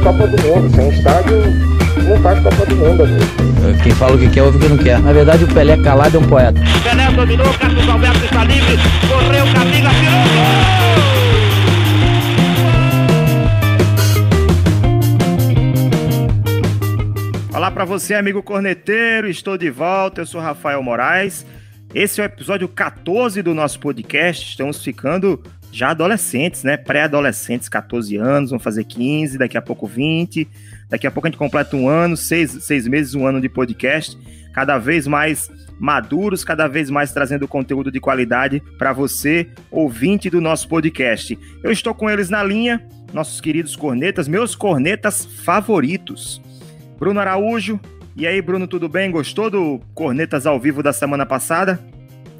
A 0.00 0.02
Copa 0.02 0.26
do 0.26 0.42
Mundo. 0.42 0.74
Sem 0.74 0.88
estádio, 0.88 1.42
não 2.08 2.16
faz 2.22 2.40
Copa 2.40 2.64
do 2.64 2.76
Mundo, 2.76 3.02
amigo. 3.02 3.82
Quem 3.82 3.92
fala 3.92 4.16
o 4.16 4.18
que 4.18 4.30
quer, 4.30 4.42
ouve 4.42 4.56
o 4.56 4.60
que 4.60 4.68
não 4.68 4.78
quer. 4.78 4.98
Na 4.98 5.12
verdade, 5.12 5.44
o 5.44 5.48
Pelé 5.48 5.76
calado 5.76 6.16
é 6.16 6.20
um 6.20 6.26
poeta. 6.26 6.58
Pelé 6.82 7.10
dominou, 7.12 7.52
Carlos 7.54 7.86
Alberto 7.86 8.24
está 8.24 8.44
livre, 8.44 8.78
correu, 9.08 9.44
Camila, 9.52 9.90
tirou 9.90 10.22
gol! 10.24 10.80
Olá 17.54 17.70
para 17.70 17.84
você, 17.84 18.14
amigo 18.14 18.42
corneteiro. 18.42 19.28
Estou 19.28 19.58
de 19.58 19.68
volta. 19.68 20.22
Eu 20.22 20.26
sou 20.26 20.40
Rafael 20.40 20.82
Moraes. 20.82 21.44
Esse 21.94 22.22
é 22.22 22.24
o 22.24 22.26
episódio 22.26 22.66
14 22.68 23.42
do 23.42 23.54
nosso 23.54 23.78
podcast. 23.78 24.48
Estamos 24.48 24.82
ficando 24.82 25.42
já 25.72 25.90
adolescentes, 25.90 26.64
né? 26.64 26.76
Pré-adolescentes, 26.76 27.68
14 27.68 28.16
anos, 28.16 28.50
vão 28.50 28.58
fazer 28.58 28.84
15, 28.84 29.38
daqui 29.38 29.56
a 29.56 29.62
pouco 29.62 29.86
20. 29.86 30.48
Daqui 30.88 31.06
a 31.06 31.10
pouco 31.10 31.28
a 31.28 31.30
gente 31.30 31.38
completa 31.38 31.76
um 31.76 31.88
ano, 31.88 32.16
seis, 32.16 32.50
seis 32.62 32.86
meses, 32.88 33.14
um 33.14 33.26
ano 33.26 33.40
de 33.40 33.48
podcast. 33.48 34.18
Cada 34.52 34.78
vez 34.78 35.06
mais 35.06 35.50
maduros, 35.78 36.42
cada 36.44 36.66
vez 36.66 36.90
mais 36.90 37.12
trazendo 37.12 37.46
conteúdo 37.46 37.90
de 37.90 38.00
qualidade 38.00 38.60
para 38.76 38.92
você, 38.92 39.48
ouvinte 39.70 40.28
do 40.28 40.40
nosso 40.40 40.68
podcast. 40.68 41.38
Eu 41.62 41.70
estou 41.70 41.94
com 41.94 42.10
eles 42.10 42.28
na 42.28 42.42
linha, 42.42 42.84
nossos 43.12 43.40
queridos 43.40 43.76
cornetas, 43.76 44.26
meus 44.26 44.54
cornetas 44.54 45.24
favoritos. 45.24 46.42
Bruno 46.98 47.20
Araújo. 47.20 47.80
E 48.16 48.26
aí, 48.26 48.42
Bruno, 48.42 48.66
tudo 48.66 48.88
bem? 48.88 49.10
Gostou 49.10 49.48
do 49.48 49.80
Cornetas 49.94 50.44
ao 50.44 50.60
vivo 50.60 50.82
da 50.82 50.92
semana 50.92 51.24
passada? 51.24 51.80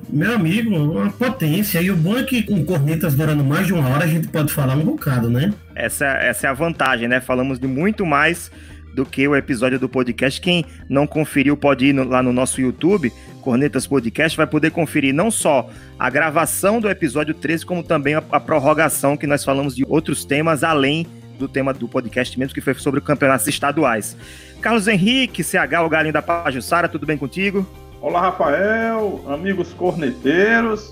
Meu 0.09 0.35
amigo, 0.35 0.75
uma 0.75 1.11
potência. 1.11 1.81
E 1.81 1.91
o 1.91 1.97
bom 1.97 2.17
é 2.17 2.25
que 2.25 2.43
com 2.43 2.65
cornetas 2.65 3.15
durando 3.15 3.45
mais 3.45 3.67
de 3.67 3.73
uma 3.73 3.89
hora 3.89 4.05
a 4.05 4.09
gente 4.09 4.29
pode 4.29 4.53
falar 4.53 4.77
um 4.77 4.85
bocado, 4.85 5.31
né? 5.31 5.53
Essa, 5.75 6.07
essa 6.07 6.47
é 6.47 6.51
a 6.51 6.55
vantagem, 6.55 7.09
né? 7.09 7.21
Falamos 7.21 7.59
de 7.59 7.67
muito 7.67 8.05
mais 8.05 8.51
do 8.95 9.05
que 9.07 9.27
o 9.27 9.37
episódio 9.37 9.79
do 9.79 9.89
podcast. 9.89 10.41
Quem 10.41 10.65
não 10.89 11.07
conferiu 11.07 11.57
pode 11.57 11.87
ir 11.87 11.93
no, 11.93 12.05
lá 12.05 12.23
no 12.23 12.33
nosso 12.33 12.61
YouTube, 12.61 13.13
Cornetas 13.41 13.87
Podcast, 13.87 14.37
vai 14.37 14.47
poder 14.47 14.71
conferir 14.71 15.15
não 15.15 15.31
só 15.31 15.71
a 15.99 16.11
gravação 16.11 16.81
do 16.81 16.89
episódio 16.89 17.35
13, 17.35 17.65
como 17.65 17.83
também 17.83 18.15
a, 18.15 18.23
a 18.31 18.41
prorrogação, 18.41 19.17
que 19.17 19.27
nós 19.27 19.45
falamos 19.45 19.75
de 19.75 19.85
outros 19.89 20.25
temas 20.25 20.65
além 20.65 21.07
do 21.39 21.49
tema 21.49 21.73
do 21.73 21.89
podcast 21.89 22.39
mesmo, 22.39 22.53
que 22.53 22.61
foi 22.61 22.75
sobre 22.75 23.01
campeonatos 23.01 23.47
estaduais. 23.47 24.17
Carlos 24.61 24.87
Henrique, 24.87 25.43
CH, 25.43 25.81
o 25.85 25.89
Galinho 25.89 26.13
da 26.13 26.21
Pajussara, 26.21 26.89
tudo 26.89 27.07
bem 27.07 27.17
contigo? 27.17 27.67
Olá, 28.03 28.23
Rafael, 28.23 29.23
amigos 29.29 29.75
corneteiros. 29.75 30.91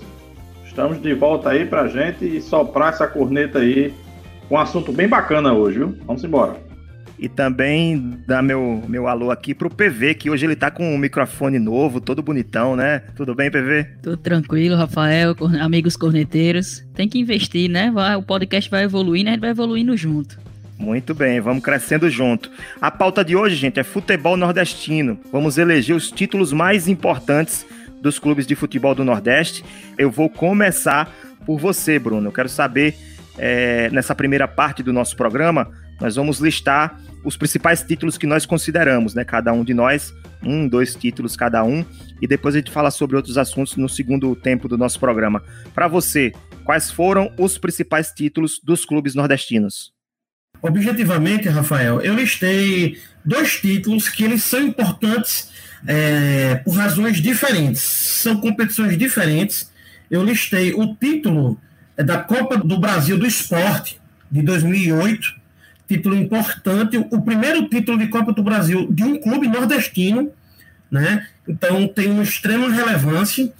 Estamos 0.63 1.01
de 1.01 1.11
volta 1.15 1.49
aí 1.49 1.65
pra 1.65 1.87
gente 1.87 2.39
soprar 2.39 2.93
essa 2.93 3.07
corneta 3.07 3.57
aí 3.57 3.91
com 4.47 4.53
um 4.53 4.59
assunto 4.59 4.93
bem 4.93 5.07
bacana 5.07 5.51
hoje, 5.51 5.79
viu? 5.79 5.97
Vamos 6.05 6.23
embora. 6.23 6.57
E 7.17 7.27
também 7.27 8.19
dar 8.27 8.43
meu, 8.43 8.83
meu 8.87 9.07
alô 9.07 9.31
aqui 9.31 9.55
pro 9.55 9.71
PV, 9.71 10.13
que 10.13 10.29
hoje 10.29 10.45
ele 10.45 10.55
tá 10.55 10.69
com 10.69 10.93
um 10.93 10.99
microfone 10.99 11.57
novo, 11.57 11.99
todo 11.99 12.21
bonitão, 12.21 12.75
né? 12.75 12.99
Tudo 13.15 13.33
bem, 13.33 13.49
PV? 13.49 13.87
Tudo 14.03 14.17
tranquilo, 14.17 14.75
Rafael, 14.75 15.35
amigos 15.59 15.97
corneteiros. 15.97 16.85
Tem 16.93 17.09
que 17.09 17.19
investir, 17.19 17.69
né? 17.71 17.91
O 18.17 18.21
podcast 18.21 18.69
vai 18.69 18.83
evoluindo, 18.83 19.29
a 19.29 19.33
gente 19.33 19.41
vai 19.41 19.49
evoluindo 19.49 19.97
junto. 19.97 20.37
Muito 20.79 21.13
bem, 21.13 21.41
vamos 21.41 21.61
crescendo 21.61 22.09
junto. 22.09 22.49
A 22.79 22.89
pauta 22.89 23.23
de 23.23 23.35
hoje, 23.35 23.53
gente, 23.53 23.81
é 23.81 23.83
futebol 23.83 24.37
nordestino. 24.37 25.19
Vamos 25.29 25.57
eleger 25.57 25.93
os 25.93 26.09
títulos 26.09 26.53
mais 26.53 26.87
importantes 26.87 27.65
dos 28.01 28.17
clubes 28.17 28.47
de 28.47 28.55
futebol 28.55 28.95
do 28.95 29.03
Nordeste. 29.03 29.63
Eu 29.97 30.09
vou 30.09 30.29
começar 30.29 31.13
por 31.45 31.59
você, 31.59 31.99
Bruno. 31.99 32.29
Eu 32.29 32.31
quero 32.31 32.47
saber, 32.47 32.95
é, 33.37 33.89
nessa 33.89 34.15
primeira 34.15 34.47
parte 34.47 34.81
do 34.81 34.93
nosso 34.93 35.17
programa, 35.17 35.69
nós 35.99 36.15
vamos 36.15 36.39
listar 36.39 36.97
os 37.25 37.35
principais 37.35 37.83
títulos 37.83 38.17
que 38.17 38.25
nós 38.25 38.45
consideramos, 38.45 39.13
né? 39.13 39.25
Cada 39.25 39.51
um 39.51 39.65
de 39.65 39.73
nós, 39.73 40.13
um, 40.41 40.65
dois 40.65 40.95
títulos 40.95 41.35
cada 41.35 41.61
um, 41.61 41.83
e 42.21 42.25
depois 42.25 42.55
a 42.55 42.59
gente 42.59 42.71
fala 42.71 42.89
sobre 42.89 43.17
outros 43.17 43.37
assuntos 43.37 43.75
no 43.75 43.89
segundo 43.89 44.33
tempo 44.33 44.69
do 44.69 44.77
nosso 44.77 44.97
programa. 44.97 45.43
Para 45.75 45.89
você, 45.89 46.31
quais 46.63 46.89
foram 46.89 47.33
os 47.37 47.57
principais 47.57 48.11
títulos 48.11 48.61
dos 48.63 48.85
clubes 48.85 49.13
nordestinos? 49.13 49.98
Objetivamente, 50.61 51.47
Rafael, 51.47 52.01
eu 52.01 52.15
listei 52.15 52.99
dois 53.23 53.59
títulos 53.59 54.09
que 54.09 54.23
eles 54.23 54.43
são 54.43 54.61
importantes 54.61 55.49
é, 55.87 56.55
por 56.55 56.75
razões 56.75 57.21
diferentes. 57.21 57.81
São 57.81 58.37
competições 58.37 58.97
diferentes. 58.97 59.71
Eu 60.09 60.23
listei 60.23 60.73
o 60.73 60.95
título 60.95 61.59
é, 61.95 62.03
da 62.03 62.17
Copa 62.17 62.57
do 62.57 62.79
Brasil 62.79 63.17
do 63.17 63.25
Esporte 63.25 63.99
de 64.31 64.41
2008, 64.41 65.35
título 65.87 66.15
importante, 66.15 66.97
o 66.97 67.21
primeiro 67.21 67.67
título 67.67 67.97
de 67.97 68.07
Copa 68.07 68.31
do 68.31 68.43
Brasil 68.43 68.87
de 68.91 69.03
um 69.03 69.19
clube 69.19 69.47
nordestino, 69.47 70.31
né? 70.91 71.27
Então 71.47 71.87
tem 71.87 72.11
uma 72.11 72.23
extrema 72.23 72.69
relevância. 72.69 73.51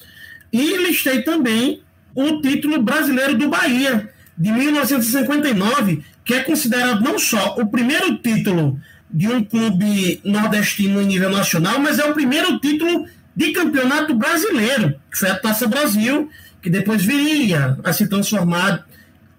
E 0.52 0.78
listei 0.78 1.22
também 1.22 1.82
o 2.14 2.42
título 2.42 2.82
brasileiro 2.82 3.36
do 3.36 3.50
Bahia 3.50 4.10
de 4.38 4.52
1959, 4.52 6.04
que 6.30 6.36
é 6.36 6.44
considerado 6.44 7.02
não 7.02 7.18
só 7.18 7.56
o 7.56 7.66
primeiro 7.66 8.16
título 8.20 8.80
de 9.10 9.28
um 9.28 9.44
clube 9.44 10.22
nordestino 10.24 11.02
em 11.02 11.08
nível 11.08 11.32
nacional, 11.32 11.80
mas 11.80 11.98
é 11.98 12.06
o 12.06 12.14
primeiro 12.14 12.60
título 12.60 13.08
de 13.36 13.52
campeonato 13.52 14.14
brasileiro, 14.14 14.94
que 15.10 15.18
foi 15.18 15.32
a 15.32 15.36
Taça 15.36 15.68
Brasil, 15.68 16.30
que 16.62 16.70
depois 16.70 17.04
viria 17.04 17.80
a 17.84 17.92
se 17.92 18.08
transformar 18.08 18.86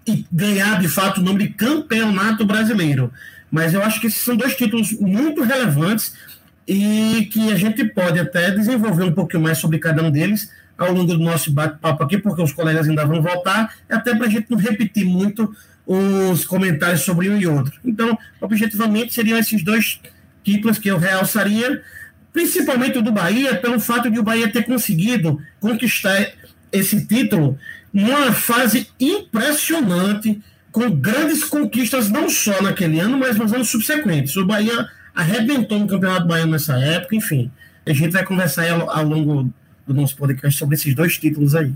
e 0.05 0.25
ganhar 0.29 0.81
de 0.81 0.89
fato 0.89 1.21
o 1.21 1.23
nome 1.23 1.47
de 1.47 1.53
Campeonato 1.53 2.45
Brasileiro. 2.45 3.09
Mas 3.49 3.73
eu 3.73 3.81
acho 3.81 4.01
que 4.01 4.07
esses 4.07 4.21
são 4.21 4.35
dois 4.35 4.57
títulos 4.57 4.91
muito 4.91 5.43
relevantes 5.43 6.13
e 6.67 7.29
que 7.31 7.53
a 7.53 7.55
gente 7.55 7.85
pode 7.85 8.19
até 8.19 8.51
desenvolver 8.51 9.05
um 9.05 9.13
pouquinho 9.13 9.43
mais 9.43 9.59
sobre 9.59 9.79
cada 9.79 10.03
um 10.03 10.11
deles 10.11 10.51
ao 10.77 10.91
longo 10.91 11.13
do 11.13 11.23
nosso 11.23 11.53
bate-papo 11.53 12.03
aqui, 12.03 12.17
porque 12.17 12.41
os 12.41 12.51
colegas 12.51 12.89
ainda 12.89 13.05
vão 13.05 13.21
voltar, 13.21 13.75
até 13.89 14.13
para 14.13 14.27
a 14.27 14.29
gente 14.29 14.51
não 14.51 14.57
repetir 14.57 15.05
muito 15.05 15.55
os 15.91 16.45
comentários 16.45 17.01
sobre 17.01 17.29
um 17.29 17.37
e 17.37 17.45
outro. 17.45 17.73
Então, 17.83 18.17
objetivamente, 18.39 19.13
seriam 19.13 19.37
esses 19.37 19.61
dois 19.63 19.99
títulos 20.43 20.77
que 20.77 20.89
eu 20.89 20.97
realçaria, 20.97 21.81
principalmente 22.31 22.97
o 22.97 23.01
do 23.01 23.11
Bahia, 23.11 23.55
pelo 23.55 23.79
fato 23.79 24.09
de 24.09 24.17
o 24.17 24.23
Bahia 24.23 24.49
ter 24.49 24.63
conseguido 24.63 25.41
conquistar 25.59 26.31
esse 26.71 27.05
título 27.05 27.57
numa 27.91 28.31
fase 28.31 28.87
impressionante, 28.99 30.41
com 30.71 30.89
grandes 30.89 31.43
conquistas, 31.43 32.09
não 32.09 32.29
só 32.29 32.61
naquele 32.61 32.97
ano, 33.01 33.17
mas 33.17 33.37
nos 33.37 33.51
anos 33.51 33.69
subsequentes. 33.69 34.37
O 34.37 34.45
Bahia 34.45 34.87
arrebentou 35.13 35.77
no 35.77 35.87
Campeonato 35.87 36.25
Baiano 36.25 36.53
nessa 36.53 36.79
época, 36.79 37.13
enfim. 37.13 37.51
A 37.85 37.91
gente 37.91 38.13
vai 38.13 38.23
conversar 38.23 38.69
ao, 38.69 39.03
longo 39.03 39.53
do 39.85 39.93
nosso 39.93 40.15
podcast 40.15 40.57
sobre 40.57 40.75
esses 40.75 40.95
dois 40.95 41.17
títulos 41.17 41.53
aí. 41.53 41.73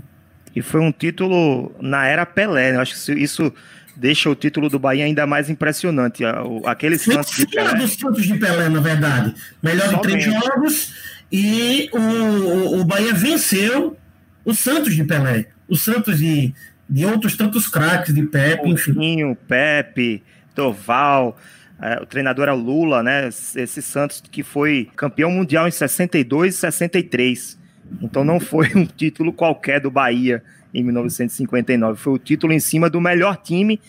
E 0.54 0.62
foi 0.62 0.80
um 0.80 0.90
título 0.90 1.70
na 1.78 2.06
era 2.06 2.24
Pelé, 2.24 2.72
né? 2.72 2.78
Acho 2.78 2.94
que 2.94 3.12
isso 3.12 3.52
deixa 3.96 4.30
o 4.30 4.34
título 4.34 4.68
do 4.68 4.78
Bahia 4.78 5.04
ainda 5.04 5.26
mais 5.26 5.48
impressionante. 5.48 6.22
Aquele 6.64 6.98
Santos 6.98 7.36
de 7.36 7.46
Pelé. 7.46 7.74
dos 7.74 7.94
Santos 7.94 8.24
de 8.24 8.38
Pelé, 8.38 8.68
na 8.68 8.80
verdade. 8.80 9.34
Melhor 9.62 9.88
de 9.88 10.02
três 10.02 10.24
jogos 10.24 10.94
e 11.30 11.88
o, 11.92 12.80
o, 12.80 12.84
Bahia 12.84 13.12
venceu 13.12 13.96
o 14.44 14.54
Santos 14.54 14.94
de 14.94 15.02
Pelé. 15.04 15.46
O 15.68 15.76
Santos 15.76 16.18
de, 16.18 16.54
de 16.88 17.04
outros 17.04 17.36
tantos 17.36 17.66
craques, 17.66 18.14
de 18.14 18.22
Pepe, 18.22 18.68
enfim. 18.68 19.34
Pepe, 19.48 20.22
Doval. 20.54 21.36
É, 21.80 22.00
o 22.00 22.06
treinador 22.06 22.44
era 22.44 22.54
o 22.54 22.58
Lula, 22.58 23.02
né? 23.02 23.28
Esse 23.28 23.82
Santos 23.82 24.22
que 24.30 24.42
foi 24.42 24.88
campeão 24.96 25.30
mundial 25.30 25.66
em 25.66 25.70
62 25.70 26.54
e 26.54 26.58
63. 26.58 27.58
Então 28.00 28.24
não 28.24 28.38
foi 28.38 28.70
um 28.74 28.86
título 28.86 29.32
qualquer 29.32 29.80
do 29.80 29.90
Bahia 29.90 30.42
em 30.76 30.84
1959. 30.84 31.98
Foi 31.98 32.12
o 32.12 32.18
título 32.18 32.52
em 32.52 32.60
cima 32.60 32.90
do 32.90 33.00
melhor 33.00 33.36
time, 33.36 33.80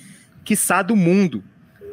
quiçá, 0.43 0.81
do 0.81 0.95
mundo. 0.95 1.43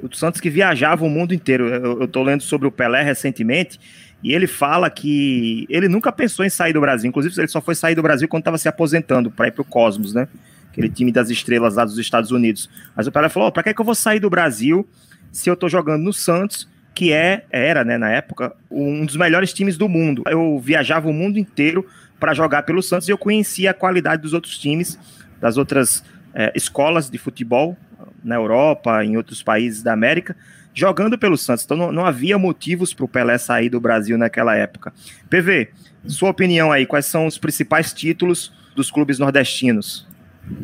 O 0.02 0.14
Santos 0.14 0.40
que 0.40 0.48
viajava 0.48 1.04
o 1.04 1.10
mundo 1.10 1.34
inteiro. 1.34 1.66
Eu 1.66 2.04
estou 2.04 2.22
lendo 2.22 2.42
sobre 2.42 2.68
o 2.68 2.72
Pelé 2.72 3.02
recentemente 3.02 3.80
e 4.22 4.32
ele 4.32 4.46
fala 4.46 4.88
que 4.88 5.66
ele 5.68 5.88
nunca 5.88 6.12
pensou 6.12 6.44
em 6.44 6.50
sair 6.50 6.72
do 6.72 6.80
Brasil. 6.80 7.08
Inclusive, 7.08 7.34
ele 7.40 7.48
só 7.48 7.60
foi 7.60 7.74
sair 7.74 7.94
do 7.94 8.02
Brasil 8.02 8.28
quando 8.28 8.42
estava 8.42 8.58
se 8.58 8.68
aposentando 8.68 9.30
para 9.30 9.48
ir 9.48 9.50
para 9.50 9.62
o 9.62 9.64
Cosmos, 9.64 10.14
né? 10.14 10.28
Aquele 10.70 10.88
time 10.88 11.10
das 11.10 11.30
estrelas 11.30 11.74
lá 11.74 11.84
dos 11.84 11.98
Estados 11.98 12.30
Unidos. 12.30 12.68
Mas 12.94 13.06
o 13.06 13.12
Pelé 13.12 13.28
falou: 13.28 13.48
oh, 13.48 13.52
para 13.52 13.62
que, 13.64 13.74
que 13.74 13.80
eu 13.80 13.84
vou 13.84 13.94
sair 13.94 14.20
do 14.20 14.30
Brasil 14.30 14.86
se 15.32 15.50
eu 15.50 15.54
estou 15.54 15.68
jogando 15.68 16.02
no 16.02 16.12
Santos? 16.12 16.68
que 16.94 17.12
é 17.12 17.44
era, 17.50 17.84
né, 17.84 17.98
na 17.98 18.08
época, 18.08 18.54
um 18.70 19.04
dos 19.04 19.16
melhores 19.16 19.52
times 19.52 19.76
do 19.76 19.88
mundo. 19.88 20.22
Eu 20.28 20.60
viajava 20.60 21.08
o 21.08 21.12
mundo 21.12 21.38
inteiro 21.38 21.84
para 22.24 22.32
jogar 22.32 22.62
pelo 22.62 22.82
Santos 22.82 23.06
e 23.06 23.10
eu 23.10 23.18
conhecia 23.18 23.72
a 23.72 23.74
qualidade 23.74 24.22
dos 24.22 24.32
outros 24.32 24.56
times, 24.56 24.98
das 25.38 25.58
outras 25.58 26.02
é, 26.32 26.50
escolas 26.56 27.10
de 27.10 27.18
futebol 27.18 27.76
na 28.24 28.36
Europa, 28.36 29.04
em 29.04 29.14
outros 29.18 29.42
países 29.42 29.82
da 29.82 29.92
América, 29.92 30.34
jogando 30.72 31.18
pelo 31.18 31.36
Santos. 31.36 31.66
Então 31.66 31.76
não, 31.76 31.92
não 31.92 32.06
havia 32.06 32.38
motivos 32.38 32.94
para 32.94 33.04
o 33.04 33.08
Pelé 33.08 33.36
sair 33.36 33.68
do 33.68 33.78
Brasil 33.78 34.16
naquela 34.16 34.56
época. 34.56 34.90
PV, 35.28 35.68
sua 36.06 36.30
opinião 36.30 36.72
aí, 36.72 36.86
quais 36.86 37.04
são 37.04 37.26
os 37.26 37.36
principais 37.36 37.92
títulos 37.92 38.50
dos 38.74 38.90
clubes 38.90 39.18
nordestinos? 39.18 40.06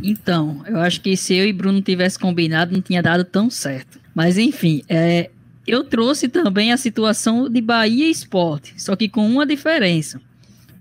Então, 0.03 0.63
eu 0.67 0.79
acho 0.79 1.03
que 1.03 1.15
se 1.15 1.35
eu 1.35 1.47
e 1.47 1.53
Bruno 1.53 1.83
tivesse 1.83 2.19
combinado, 2.19 2.73
não 2.73 2.81
tinha 2.81 3.03
dado 3.03 3.23
tão 3.23 3.51
certo. 3.51 4.01
Mas 4.15 4.39
enfim, 4.39 4.83
é, 4.89 5.29
eu 5.67 5.85
trouxe 5.85 6.27
também 6.27 6.73
a 6.73 6.79
situação 6.79 7.51
de 7.51 7.61
Bahia 7.61 8.11
Esporte, 8.11 8.73
só 8.79 8.97
que 8.97 9.11
com 9.11 9.27
uma 9.27 9.45
diferença. 9.45 10.23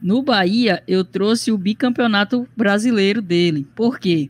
No 0.01 0.21
Bahia, 0.21 0.81
eu 0.87 1.03
trouxe 1.03 1.51
o 1.51 1.57
bicampeonato 1.57 2.47
brasileiro 2.55 3.21
dele. 3.21 3.67
Por 3.75 3.99
quê? 3.99 4.29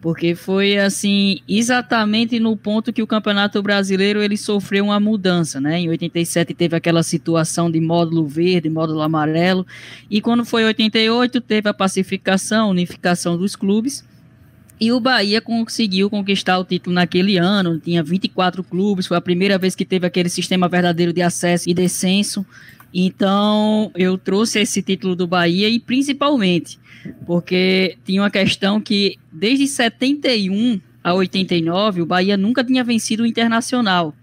Porque 0.00 0.34
foi 0.34 0.78
assim, 0.78 1.40
exatamente 1.46 2.40
no 2.40 2.56
ponto 2.56 2.92
que 2.92 3.02
o 3.02 3.06
Campeonato 3.06 3.62
Brasileiro 3.62 4.22
ele 4.22 4.36
sofreu 4.36 4.84
uma 4.86 4.98
mudança, 4.98 5.60
né? 5.60 5.78
Em 5.78 5.90
87 5.90 6.54
teve 6.54 6.74
aquela 6.74 7.02
situação 7.02 7.70
de 7.70 7.80
módulo 7.80 8.26
verde, 8.26 8.70
módulo 8.70 9.02
amarelo, 9.02 9.66
e 10.10 10.22
quando 10.22 10.42
foi 10.42 10.64
88 10.64 11.40
teve 11.42 11.68
a 11.68 11.74
pacificação, 11.74 12.70
unificação 12.70 13.36
dos 13.36 13.54
clubes. 13.54 14.02
E 14.80 14.90
o 14.90 14.98
Bahia 14.98 15.42
conseguiu 15.42 16.08
conquistar 16.08 16.58
o 16.58 16.64
título 16.64 16.94
naquele 16.94 17.36
ano, 17.36 17.78
tinha 17.78 18.02
24 18.02 18.64
clubes, 18.64 19.06
foi 19.06 19.18
a 19.18 19.20
primeira 19.20 19.58
vez 19.58 19.74
que 19.74 19.84
teve 19.84 20.06
aquele 20.06 20.30
sistema 20.30 20.66
verdadeiro 20.66 21.12
de 21.12 21.20
acesso 21.20 21.68
e 21.68 21.74
descenso. 21.74 22.46
Então, 22.92 23.90
eu 23.94 24.18
trouxe 24.18 24.60
esse 24.60 24.82
título 24.82 25.14
do 25.14 25.26
Bahia 25.26 25.68
e 25.68 25.78
principalmente 25.78 26.78
porque 27.24 27.96
tinha 28.04 28.22
uma 28.22 28.30
questão 28.30 28.80
que 28.80 29.16
desde 29.32 29.66
71 29.66 30.80
a 31.02 31.14
89 31.14 32.02
o 32.02 32.06
Bahia 32.06 32.36
nunca 32.36 32.62
tinha 32.62 32.84
vencido 32.84 33.22
o 33.22 33.26
Internacional. 33.26 34.14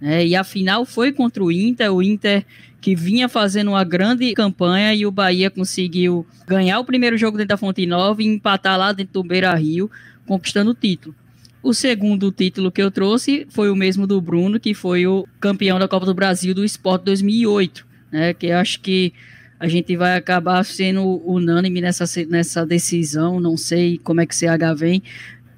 Né? 0.00 0.26
E 0.26 0.36
a 0.36 0.44
final 0.44 0.84
foi 0.84 1.12
contra 1.12 1.42
o 1.42 1.52
Inter, 1.52 1.92
o 1.92 2.02
Inter 2.02 2.44
que 2.80 2.96
vinha 2.96 3.28
fazendo 3.28 3.68
uma 3.68 3.84
grande 3.84 4.34
campanha 4.34 4.92
e 4.94 5.06
o 5.06 5.10
Bahia 5.10 5.50
conseguiu 5.50 6.26
ganhar 6.46 6.80
o 6.80 6.84
primeiro 6.84 7.16
jogo 7.16 7.36
dentro 7.36 7.50
da 7.50 7.56
Fonte 7.56 7.86
Nova 7.86 8.22
e 8.22 8.26
empatar 8.26 8.76
lá 8.76 8.92
dentro 8.92 9.12
do 9.14 9.22
Beira 9.22 9.54
Rio, 9.54 9.88
conquistando 10.26 10.72
o 10.72 10.74
título. 10.74 11.14
O 11.62 11.72
segundo 11.72 12.32
título 12.32 12.72
que 12.72 12.82
eu 12.82 12.90
trouxe 12.90 13.46
foi 13.50 13.70
o 13.70 13.76
mesmo 13.76 14.04
do 14.04 14.20
Bruno, 14.20 14.58
que 14.58 14.74
foi 14.74 15.06
o 15.06 15.28
campeão 15.38 15.78
da 15.78 15.86
Copa 15.86 16.04
do 16.04 16.12
Brasil 16.12 16.52
do 16.52 16.64
Sport 16.64 17.04
2008, 17.04 17.86
né? 18.12 18.34
Que 18.34 18.48
eu 18.48 18.58
acho 18.58 18.80
que 18.80 19.12
a 19.58 19.66
gente 19.66 19.96
vai 19.96 20.16
acabar 20.16 20.64
sendo 20.64 21.22
unânime 21.24 21.80
nessa, 21.80 22.04
nessa 22.28 22.66
decisão. 22.66 23.40
Não 23.40 23.56
sei 23.56 23.96
como 23.96 24.20
é 24.20 24.26
que 24.26 24.36
CH 24.36 24.74
vem, 24.76 25.02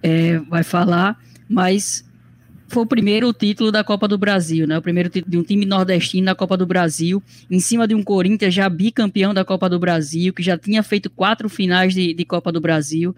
é, 0.03 0.39
vai 0.39 0.63
falar, 0.63 1.19
mas 1.49 2.05
foi 2.69 2.83
o 2.83 2.87
primeiro 2.87 3.33
título 3.33 3.71
da 3.71 3.85
Copa 3.85 4.09
do 4.09 4.19
Brasil, 4.19 4.67
né? 4.67 4.77
O 4.77 4.83
primeiro 4.83 5.09
título 5.09 5.31
de 5.31 5.39
um 5.39 5.43
time 5.43 5.65
nordestino 5.65 6.27
na 6.27 6.35
Copa 6.35 6.57
do 6.57 6.67
Brasil, 6.67 7.23
em 7.51 7.61
cima 7.61 7.87
de 7.87 7.95
um 7.95 8.03
Corinthians 8.03 8.53
já 8.53 8.69
bicampeão 8.69 9.33
da 9.33 9.45
Copa 9.45 9.69
do 9.69 9.79
Brasil, 9.79 10.33
que 10.33 10.43
já 10.43 10.59
tinha 10.59 10.83
feito 10.83 11.09
quatro 11.09 11.49
finais 11.49 11.95
de, 11.95 12.13
de 12.13 12.25
Copa 12.25 12.51
do 12.53 12.61
Brasil. 12.61 13.15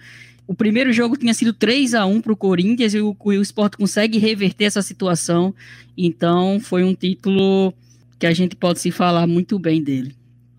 O 0.46 0.54
primeiro 0.54 0.92
jogo 0.92 1.16
tinha 1.16 1.34
sido 1.34 1.52
3 1.52 1.94
a 1.94 2.06
1 2.06 2.20
para 2.20 2.32
o 2.32 2.36
Corinthians 2.36 2.94
e 2.94 3.00
o, 3.00 3.16
o 3.18 3.32
Sport 3.42 3.76
consegue 3.76 4.18
reverter 4.18 4.66
essa 4.66 4.82
situação. 4.82 5.54
Então, 5.98 6.60
foi 6.60 6.84
um 6.84 6.94
título 6.94 7.74
que 8.18 8.26
a 8.26 8.32
gente 8.32 8.56
pode 8.56 8.78
se 8.78 8.90
falar 8.90 9.26
muito 9.26 9.58
bem 9.58 9.82
dele. 9.82 10.16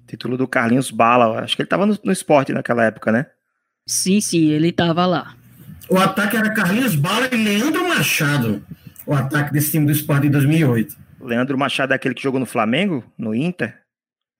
Título 0.07 0.37
do 0.37 0.47
Carlinhos 0.47 0.91
Bala. 0.91 1.41
Acho 1.41 1.55
que 1.55 1.61
ele 1.61 1.67
estava 1.67 1.85
no, 1.85 1.97
no 2.03 2.11
esporte 2.11 2.53
naquela 2.53 2.83
época, 2.83 3.11
né? 3.11 3.25
Sim, 3.85 4.21
sim, 4.21 4.49
ele 4.49 4.69
estava 4.69 5.05
lá. 5.05 5.35
O 5.89 5.97
ataque 5.97 6.35
era 6.35 6.53
Carlinhos 6.53 6.95
Bala 6.95 7.29
e 7.31 7.37
Leandro 7.37 7.87
Machado. 7.87 8.63
O 9.05 9.13
ataque 9.13 9.53
desse 9.53 9.71
time 9.71 9.85
do 9.85 9.91
esporte 9.91 10.23
de 10.23 10.29
2008. 10.29 10.95
Leandro 11.21 11.57
Machado 11.57 11.93
é 11.93 11.95
aquele 11.95 12.13
que 12.13 12.21
jogou 12.21 12.39
no 12.39 12.45
Flamengo, 12.45 13.03
no 13.17 13.33
Inter? 13.33 13.75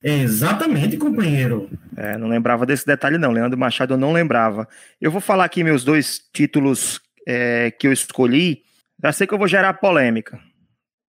É 0.03 0.19
exatamente, 0.19 0.97
companheiro. 0.97 1.69
É, 1.95 2.17
não 2.17 2.27
lembrava 2.27 2.65
desse 2.65 2.85
detalhe, 2.85 3.17
não. 3.17 3.31
Leandro 3.31 3.57
Machado 3.57 3.93
eu 3.93 3.97
não 3.97 4.13
lembrava. 4.13 4.67
Eu 5.01 5.09
vou 5.09 5.21
falar 5.21 5.45
aqui 5.45 5.63
meus 5.63 5.83
dois 5.83 6.21
títulos 6.33 6.99
é, 7.27 7.71
que 7.71 7.87
eu 7.87 7.93
escolhi. 7.93 8.61
Já 9.01 9.11
sei 9.11 9.25
que 9.25 9.33
eu 9.33 9.37
vou 9.37 9.47
gerar 9.47 9.73
polêmica, 9.75 10.39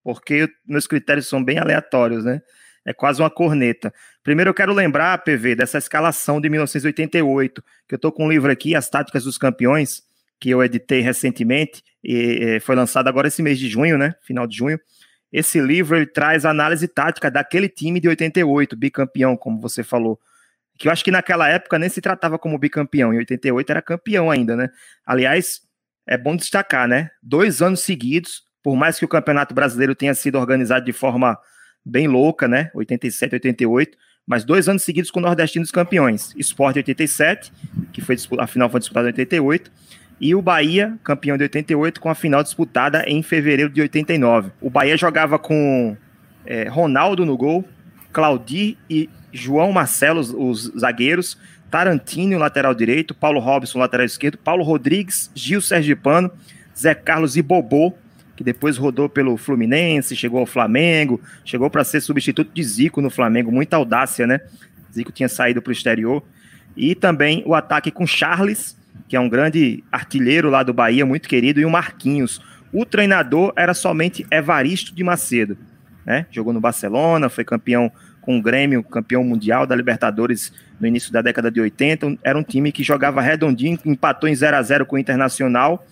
porque 0.03 0.49
meus 0.65 0.87
critérios 0.87 1.27
são 1.27 1.43
bem 1.43 1.57
aleatórios, 1.57 2.23
né? 2.25 2.41
É 2.85 2.93
quase 2.93 3.21
uma 3.21 3.29
corneta. 3.29 3.93
Primeiro 4.23 4.49
eu 4.49 4.53
quero 4.53 4.73
lembrar, 4.73 5.17
PV, 5.23 5.55
dessa 5.55 5.77
escalação 5.77 6.39
de 6.39 6.49
1988, 6.49 7.63
que 7.87 7.93
eu 7.93 7.97
estou 7.97 8.11
com 8.11 8.25
um 8.25 8.29
livro 8.29 8.51
aqui, 8.51 8.75
As 8.75 8.89
Táticas 8.89 9.23
dos 9.25 9.37
Campeões, 9.37 10.03
que 10.39 10.49
eu 10.49 10.63
editei 10.63 11.01
recentemente, 11.01 11.83
e 12.03 12.59
foi 12.61 12.75
lançado 12.75 13.07
agora 13.07 13.27
esse 13.27 13.43
mês 13.43 13.59
de 13.59 13.67
junho, 13.67 13.97
né? 13.97 14.15
Final 14.21 14.47
de 14.47 14.55
junho. 14.55 14.79
Esse 15.31 15.59
livro 15.59 15.97
ele 15.97 16.07
traz 16.07 16.45
análise 16.45 16.87
tática 16.87 17.29
daquele 17.29 17.69
time 17.69 17.99
de 17.99 18.07
88, 18.07 18.75
bicampeão, 18.75 19.37
como 19.37 19.59
você 19.59 19.83
falou. 19.83 20.19
Que 20.77 20.87
eu 20.87 20.91
acho 20.91 21.03
que 21.03 21.11
naquela 21.11 21.47
época 21.49 21.77
nem 21.77 21.89
se 21.89 21.99
tratava 21.99 22.39
como 22.39 22.57
bicampeão, 22.57 23.13
em 23.13 23.17
88 23.17 23.69
era 23.69 23.81
campeão 23.81 24.31
ainda, 24.31 24.55
né? 24.55 24.69
Aliás, 25.05 25.61
é 26.07 26.17
bom 26.17 26.35
destacar, 26.35 26.87
né? 26.87 27.11
Dois 27.21 27.61
anos 27.61 27.81
seguidos, 27.81 28.43
por 28.63 28.75
mais 28.75 28.97
que 28.99 29.05
o 29.05 29.07
Campeonato 29.07 29.53
Brasileiro 29.53 29.95
tenha 29.95 30.13
sido 30.13 30.37
organizado 30.37 30.85
de 30.85 30.93
forma 30.93 31.37
bem 31.85 32.07
louca, 32.07 32.47
né? 32.47 32.69
87, 32.73 33.35
88, 33.35 33.97
mas 34.27 34.43
dois 34.43 34.69
anos 34.69 34.83
seguidos 34.83 35.09
com 35.09 35.19
nordestinos 35.19 35.71
campeões. 35.71 36.33
Esporte 36.37 36.77
87, 36.77 37.51
que 37.91 38.01
foi 38.01 38.15
a 38.37 38.47
final 38.47 38.69
foi 38.69 38.79
disputada 38.79 39.07
em 39.07 39.11
88, 39.11 39.71
e 40.21 40.35
o 40.35 40.41
Bahia, 40.41 40.97
campeão 41.03 41.37
de 41.37 41.43
88, 41.43 42.01
com 42.01 42.09
a 42.09 42.15
final 42.15 42.43
disputada 42.43 43.03
em 43.07 43.23
fevereiro 43.23 43.71
de 43.71 43.81
89. 43.81 44.51
O 44.59 44.69
Bahia 44.69 44.97
jogava 44.97 45.39
com 45.39 45.95
é, 46.45 46.67
Ronaldo 46.67 47.25
no 47.25 47.37
gol, 47.37 47.63
Claudir 48.11 48.77
e 48.89 49.09
João 49.31 49.71
Marcelo, 49.71 50.19
os 50.19 50.71
zagueiros, 50.77 51.37
Tarantino, 51.69 52.37
lateral 52.37 52.73
direito, 52.73 53.13
Paulo 53.13 53.39
Robson, 53.39 53.79
lateral 53.79 54.05
esquerdo, 54.05 54.37
Paulo 54.37 54.63
Rodrigues, 54.63 55.31
Gil 55.33 55.61
Sergipano, 55.61 56.31
Zé 56.77 56.93
Carlos 56.93 57.37
e 57.37 57.41
Bobô, 57.41 57.93
que 58.39 58.43
depois 58.45 58.77
rodou 58.77 59.09
pelo 59.09 59.35
Fluminense, 59.35 60.15
chegou 60.15 60.39
ao 60.39 60.45
Flamengo, 60.45 61.19
chegou 61.43 61.69
para 61.69 61.83
ser 61.83 61.99
substituto 61.99 62.49
de 62.53 62.63
Zico 62.63 63.01
no 63.01 63.09
Flamengo, 63.09 63.51
muita 63.51 63.75
audácia, 63.75 64.25
né? 64.25 64.39
Zico 64.93 65.11
tinha 65.11 65.27
saído 65.27 65.61
para 65.61 65.71
o 65.71 65.73
exterior. 65.73 66.23
E 66.73 66.95
também 66.95 67.43
o 67.45 67.53
ataque 67.53 67.91
com 67.91 68.07
Charles, 68.07 68.77
que 69.09 69.17
é 69.17 69.19
um 69.19 69.27
grande 69.27 69.83
artilheiro 69.91 70.49
lá 70.49 70.63
do 70.63 70.73
Bahia, 70.73 71.05
muito 71.05 71.27
querido, 71.27 71.59
e 71.59 71.65
o 71.65 71.69
Marquinhos. 71.69 72.41
O 72.71 72.85
treinador 72.85 73.51
era 73.57 73.73
somente 73.73 74.25
Evaristo 74.31 74.95
de 74.95 75.03
Macedo, 75.03 75.57
né? 76.05 76.25
Jogou 76.31 76.53
no 76.53 76.61
Barcelona, 76.61 77.27
foi 77.27 77.43
campeão 77.43 77.91
com 78.21 78.37
o 78.37 78.41
Grêmio, 78.41 78.81
campeão 78.83 79.21
mundial 79.21 79.67
da 79.67 79.75
Libertadores 79.75 80.53
no 80.79 80.87
início 80.87 81.11
da 81.11 81.21
década 81.21 81.51
de 81.51 81.59
80. 81.59 82.17
Era 82.23 82.39
um 82.39 82.43
time 82.43 82.71
que 82.71 82.83
jogava 82.83 83.19
redondinho, 83.19 83.77
empatou 83.85 84.29
em 84.29 84.35
0 84.35 84.55
a 84.55 84.61
0 84.61 84.85
com 84.85 84.95
o 84.95 84.99
Internacional 84.99 85.85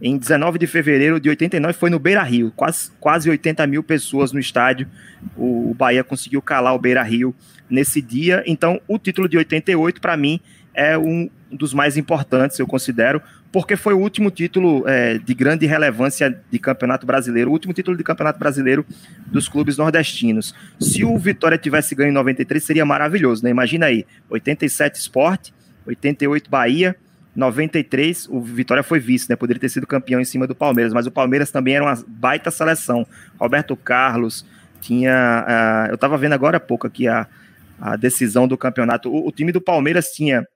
em 0.00 0.18
19 0.18 0.58
de 0.58 0.66
fevereiro 0.66 1.20
de 1.20 1.28
89, 1.28 1.72
foi 1.72 1.88
no 1.88 1.98
Beira 1.98 2.22
Rio, 2.22 2.52
quase, 2.54 2.90
quase 3.00 3.30
80 3.30 3.66
mil 3.66 3.82
pessoas 3.82 4.32
no 4.32 4.40
estádio. 4.40 4.88
O, 5.36 5.70
o 5.70 5.74
Bahia 5.74 6.02
conseguiu 6.02 6.42
calar 6.42 6.74
o 6.74 6.78
Beira 6.78 7.02
Rio 7.02 7.34
nesse 7.70 8.02
dia. 8.02 8.42
Então, 8.46 8.80
o 8.86 8.98
título 8.98 9.28
de 9.28 9.36
88, 9.36 10.00
para 10.00 10.16
mim, 10.16 10.40
é 10.74 10.98
um 10.98 11.30
dos 11.50 11.72
mais 11.72 11.96
importantes, 11.96 12.58
eu 12.58 12.66
considero, 12.66 13.22
porque 13.52 13.76
foi 13.76 13.94
o 13.94 13.98
último 13.98 14.30
título 14.30 14.82
é, 14.88 15.18
de 15.18 15.32
grande 15.32 15.64
relevância 15.66 16.36
de 16.50 16.58
campeonato 16.58 17.06
brasileiro, 17.06 17.48
o 17.48 17.52
último 17.52 17.72
título 17.72 17.96
de 17.96 18.02
campeonato 18.02 18.38
brasileiro 18.38 18.84
dos 19.26 19.48
clubes 19.48 19.76
nordestinos. 19.76 20.52
Se 20.80 21.04
o 21.04 21.16
Vitória 21.16 21.56
tivesse 21.56 21.94
ganho 21.94 22.10
em 22.10 22.14
93, 22.14 22.62
seria 22.62 22.84
maravilhoso, 22.84 23.44
né? 23.44 23.50
Imagina 23.50 23.86
aí, 23.86 24.04
87 24.28 24.98
Sport, 24.98 25.50
88 25.86 26.50
Bahia, 26.50 26.96
93, 27.34 28.28
o 28.28 28.40
Vitória 28.40 28.82
foi 28.82 29.00
vice, 29.00 29.28
né? 29.28 29.36
Poderia 29.36 29.60
ter 29.60 29.68
sido 29.68 29.86
campeão 29.86 30.20
em 30.20 30.24
cima 30.24 30.46
do 30.46 30.54
Palmeiras, 30.54 30.92
mas 30.92 31.06
o 31.06 31.10
Palmeiras 31.10 31.50
também 31.50 31.74
era 31.74 31.84
uma 31.84 32.04
baita 32.06 32.50
seleção. 32.50 33.06
Roberto 33.38 33.76
Carlos 33.76 34.46
tinha. 34.80 35.44
Uh, 35.46 35.90
eu 35.90 35.94
estava 35.96 36.16
vendo 36.16 36.34
agora 36.34 36.58
há 36.58 36.60
pouco 36.60 36.86
aqui 36.86 37.08
a, 37.08 37.26
a 37.80 37.96
decisão 37.96 38.46
do 38.46 38.56
campeonato. 38.56 39.10
O, 39.10 39.28
o 39.28 39.32
time 39.32 39.50
do 39.50 39.60
Palmeiras 39.60 40.12
tinha. 40.12 40.46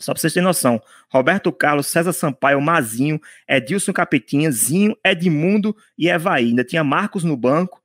Só 0.00 0.12
para 0.12 0.20
vocês 0.20 0.32
terem 0.32 0.44
noção: 0.44 0.80
Roberto 1.08 1.52
Carlos, 1.52 1.86
César 1.86 2.12
Sampaio, 2.12 2.60
Mazinho, 2.60 3.20
Edilson 3.48 3.92
Capetinha, 3.92 4.50
Zinho, 4.50 4.96
Edmundo 5.04 5.76
e 5.96 6.08
Evaí. 6.08 6.48
Ainda 6.48 6.64
tinha 6.64 6.82
Marcos 6.82 7.22
no 7.22 7.36
banco. 7.36 7.80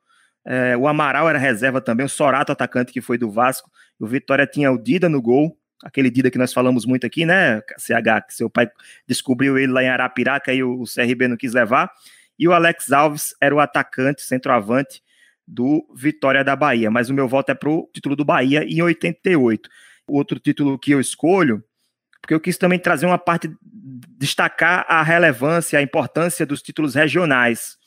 É, 0.46 0.76
o 0.76 0.88
Amaral 0.88 1.30
era 1.30 1.40
reserva 1.40 1.80
também, 1.80 2.06
o 2.06 2.10
Sorato, 2.10 2.52
atacante 2.52 2.92
que 2.92 3.00
foi 3.00 3.18
do 3.18 3.32
Vasco. 3.32 3.70
O 4.00 4.08
Vitória 4.08 4.46
tinha 4.46 4.72
o 4.72 4.78
Dida 4.78 5.08
no 5.08 5.22
gol 5.22 5.58
aquele 5.84 6.10
Dida 6.10 6.32
que 6.32 6.38
nós 6.38 6.54
falamos 6.54 6.86
muito 6.86 7.06
aqui, 7.06 7.26
né, 7.26 7.62
CH, 7.78 8.28
que 8.28 8.34
seu 8.34 8.50
pai 8.50 8.70
descobriu 9.08 9.58
ele 9.58 9.72
lá 9.72 9.84
em 9.84 9.90
Arapiraca 9.90 10.54
e 10.54 10.64
o 10.64 10.84
CRB 10.84 11.28
não 11.28 11.38
quis 11.38 11.54
levar, 11.54 11.92
e 12.38 12.48
o 12.48 12.54
Alex 12.54 12.92
Alves 12.92 13.36
era 13.40 13.54
o 13.54 13.60
atacante, 13.60 14.24
centroavante 14.24 15.02
do 15.48 15.86
Vitória 15.94 16.44
da 16.44 16.56
Bahia, 16.56 16.90
mas 16.90 17.10
o 17.10 17.14
meu 17.14 17.28
voto 17.28 17.52
é 17.52 17.56
pro 17.56 17.90
título 17.94 18.16
do 18.16 18.26
Bahia 18.26 18.64
em 18.64 18.82
88. 18.82 19.70
O 20.08 20.18
outro 20.18 20.40
título 20.40 20.80
que 20.80 20.92
eu 20.92 21.00
escolho, 21.00 21.64
porque 22.22 22.34
eu 22.34 22.40
quis 22.40 22.58
também 22.58 22.80
trazer 22.80 23.06
uma 23.06 23.18
parte, 23.18 23.52
destacar 24.18 24.86
a 24.88 25.04
relevância, 25.04 25.78
a 25.78 25.82
importância 25.82 26.46
dos 26.46 26.62
títulos 26.62 26.96
regionais 26.96 27.78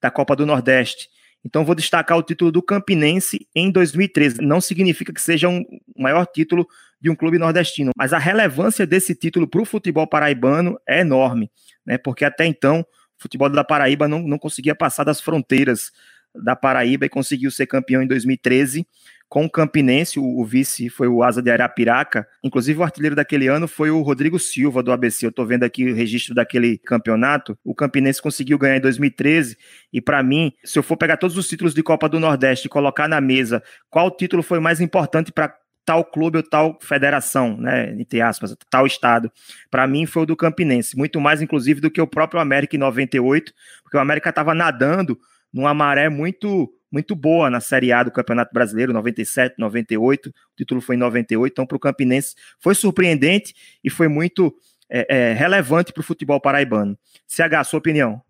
da 0.00 0.10
Copa 0.10 0.34
do 0.34 0.44
Nordeste. 0.44 1.08
Então 1.46 1.64
vou 1.64 1.76
destacar 1.76 2.18
o 2.18 2.22
título 2.24 2.50
do 2.50 2.60
Campinense 2.60 3.46
em 3.54 3.70
2013. 3.70 4.42
Não 4.42 4.60
significa 4.60 5.12
que 5.12 5.22
seja 5.22 5.48
um 5.48 5.64
maior 5.96 6.26
título 6.26 6.66
de 7.00 7.08
um 7.08 7.14
clube 7.14 7.38
nordestino. 7.38 7.92
Mas 7.96 8.12
a 8.12 8.18
relevância 8.18 8.84
desse 8.84 9.14
título 9.14 9.46
para 9.46 9.62
o 9.62 9.64
futebol 9.64 10.08
paraibano 10.08 10.76
é 10.84 11.02
enorme, 11.02 11.48
né? 11.86 11.96
Porque 11.98 12.24
até 12.24 12.44
então 12.46 12.80
O 12.80 13.22
futebol 13.22 13.48
da 13.48 13.62
Paraíba 13.62 14.08
não, 14.08 14.22
não 14.22 14.38
conseguia 14.38 14.74
passar 14.74 15.04
das 15.04 15.20
fronteiras 15.20 15.92
da 16.34 16.56
Paraíba 16.56 17.06
e 17.06 17.08
conseguiu 17.08 17.50
ser 17.52 17.66
campeão 17.66 18.02
em 18.02 18.08
2013 18.08 18.84
com 19.28 19.44
o 19.44 19.50
Campinense, 19.50 20.20
o, 20.20 20.44
vice 20.44 20.88
foi 20.88 21.08
o 21.08 21.22
Asa 21.22 21.42
de 21.42 21.50
Arapiraca. 21.50 22.26
Inclusive, 22.44 22.78
o 22.78 22.82
artilheiro 22.84 23.16
daquele 23.16 23.48
ano 23.48 23.66
foi 23.66 23.90
o 23.90 24.00
Rodrigo 24.00 24.38
Silva, 24.38 24.82
do 24.82 24.92
ABC. 24.92 25.26
Eu 25.26 25.30
estou 25.30 25.44
vendo 25.44 25.64
aqui 25.64 25.90
o 25.90 25.94
registro 25.94 26.32
daquele 26.32 26.78
campeonato. 26.78 27.58
O 27.64 27.74
Campinense 27.74 28.22
conseguiu 28.22 28.56
ganhar 28.56 28.76
em 28.76 28.80
2013. 28.80 29.56
E, 29.92 30.00
para 30.00 30.22
mim, 30.22 30.52
se 30.64 30.78
eu 30.78 30.82
for 30.82 30.96
pegar 30.96 31.16
todos 31.16 31.36
os 31.36 31.48
títulos 31.48 31.74
de 31.74 31.82
Copa 31.82 32.08
do 32.08 32.20
Nordeste 32.20 32.66
e 32.66 32.70
colocar 32.70 33.08
na 33.08 33.20
mesa 33.20 33.62
qual 33.90 34.10
título 34.10 34.44
foi 34.44 34.60
mais 34.60 34.80
importante 34.80 35.32
para 35.32 35.52
tal 35.84 36.04
clube 36.04 36.38
ou 36.38 36.42
tal 36.42 36.78
federação, 36.80 37.56
né, 37.56 37.92
entre 37.92 38.20
aspas, 38.20 38.56
tal 38.68 38.86
estado. 38.86 39.30
Para 39.70 39.86
mim 39.86 40.04
foi 40.04 40.24
o 40.24 40.26
do 40.26 40.36
Campinense, 40.36 40.96
muito 40.96 41.20
mais 41.20 41.40
inclusive 41.40 41.80
do 41.80 41.90
que 41.90 42.00
o 42.00 42.08
próprio 42.08 42.40
América 42.40 42.74
em 42.74 42.78
98, 42.80 43.52
porque 43.84 43.96
o 43.96 44.00
América 44.00 44.30
estava 44.30 44.52
nadando 44.52 45.16
numa 45.56 45.72
maré 45.72 46.10
muito 46.10 46.70
muito 46.92 47.16
boa 47.16 47.50
na 47.50 47.60
Série 47.60 47.92
A 47.92 48.02
do 48.02 48.12
Campeonato 48.12 48.54
Brasileiro, 48.54 48.92
97, 48.92 49.56
98, 49.58 50.28
o 50.28 50.32
título 50.56 50.80
foi 50.80 50.94
em 50.94 50.98
98, 50.98 51.52
então 51.52 51.66
para 51.66 51.76
o 51.76 51.80
Campinense 51.80 52.34
foi 52.60 52.74
surpreendente 52.74 53.54
e 53.82 53.90
foi 53.90 54.06
muito 54.06 54.54
é, 54.88 55.06
é, 55.08 55.32
relevante 55.32 55.92
para 55.92 56.00
o 56.00 56.04
futebol 56.04 56.40
paraibano. 56.40 56.96
CH, 57.26 57.64
sua 57.64 57.78
opinião? 57.78 58.22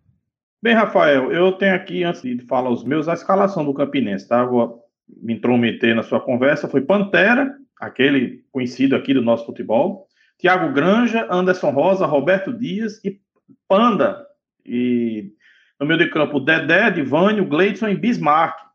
Bem, 0.60 0.74
Rafael, 0.74 1.30
eu 1.30 1.52
tenho 1.52 1.74
aqui, 1.74 2.02
antes 2.02 2.22
de 2.22 2.40
falar 2.46 2.70
os 2.70 2.82
meus, 2.82 3.08
a 3.08 3.14
escalação 3.14 3.64
do 3.64 3.74
Campinense, 3.74 4.26
tá? 4.26 4.44
Vou 4.44 4.82
me 5.06 5.34
intrometer 5.34 5.94
na 5.94 6.02
sua 6.02 6.18
conversa, 6.18 6.66
foi 6.66 6.80
Pantera, 6.80 7.54
aquele 7.78 8.42
conhecido 8.50 8.96
aqui 8.96 9.12
do 9.12 9.22
nosso 9.22 9.44
futebol, 9.46 10.08
Thiago 10.38 10.72
Granja, 10.72 11.28
Anderson 11.30 11.70
Rosa, 11.70 12.06
Roberto 12.06 12.52
Dias 12.52 13.00
e 13.04 13.20
Panda. 13.68 14.26
E 14.64 15.32
no 15.78 15.86
meio 15.86 15.98
de 15.98 16.10
campo, 16.10 16.40
Dedé, 16.40 16.90
Divânio, 16.90 17.46
Gleidson 17.46 17.88
e 17.88 17.96
Bismarck. 17.96 18.66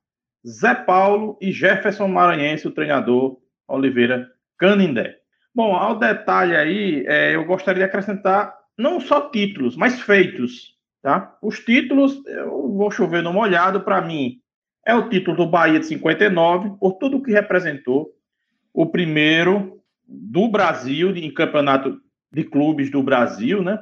Zé 0.48 0.74
Paulo 0.74 1.38
e 1.39 1.51
Jefferson 1.51 2.08
Maranhense, 2.08 2.67
o 2.67 2.72
treinador 2.72 3.38
Oliveira 3.67 4.27
Canindé. 4.58 5.17
Bom, 5.53 5.75
ao 5.75 6.00
detalhe 6.00 6.55
aí, 6.55 7.05
é, 7.08 7.36
eu 7.36 7.46
gostaria 7.46 7.84
de 7.84 7.89
acrescentar 7.89 8.55
não 8.77 9.00
só 9.00 9.29
títulos, 9.29 9.75
mas 9.75 10.01
feitos. 10.01 10.75
Tá? 11.01 11.36
Os 11.41 11.60
títulos, 11.60 12.25
eu 12.25 12.72
vou 12.74 12.89
chover 12.89 13.22
no 13.22 13.34
molhado, 13.34 13.81
para 13.81 14.01
mim, 14.01 14.39
é 14.86 14.96
o 14.96 15.10
título 15.10 15.38
do 15.38 15.48
Bahia 15.48 15.79
de 15.79 15.86
59, 15.86 16.77
por 16.79 16.93
tudo 16.93 17.22
que 17.22 17.31
representou, 17.31 18.10
o 18.74 18.86
primeiro 18.86 19.81
do 20.08 20.48
Brasil 20.48 21.15
em 21.15 21.34
campeonato 21.34 22.00
de 22.31 22.43
clubes 22.43 22.89
do 22.89 23.03
Brasil, 23.03 23.62
né? 23.62 23.79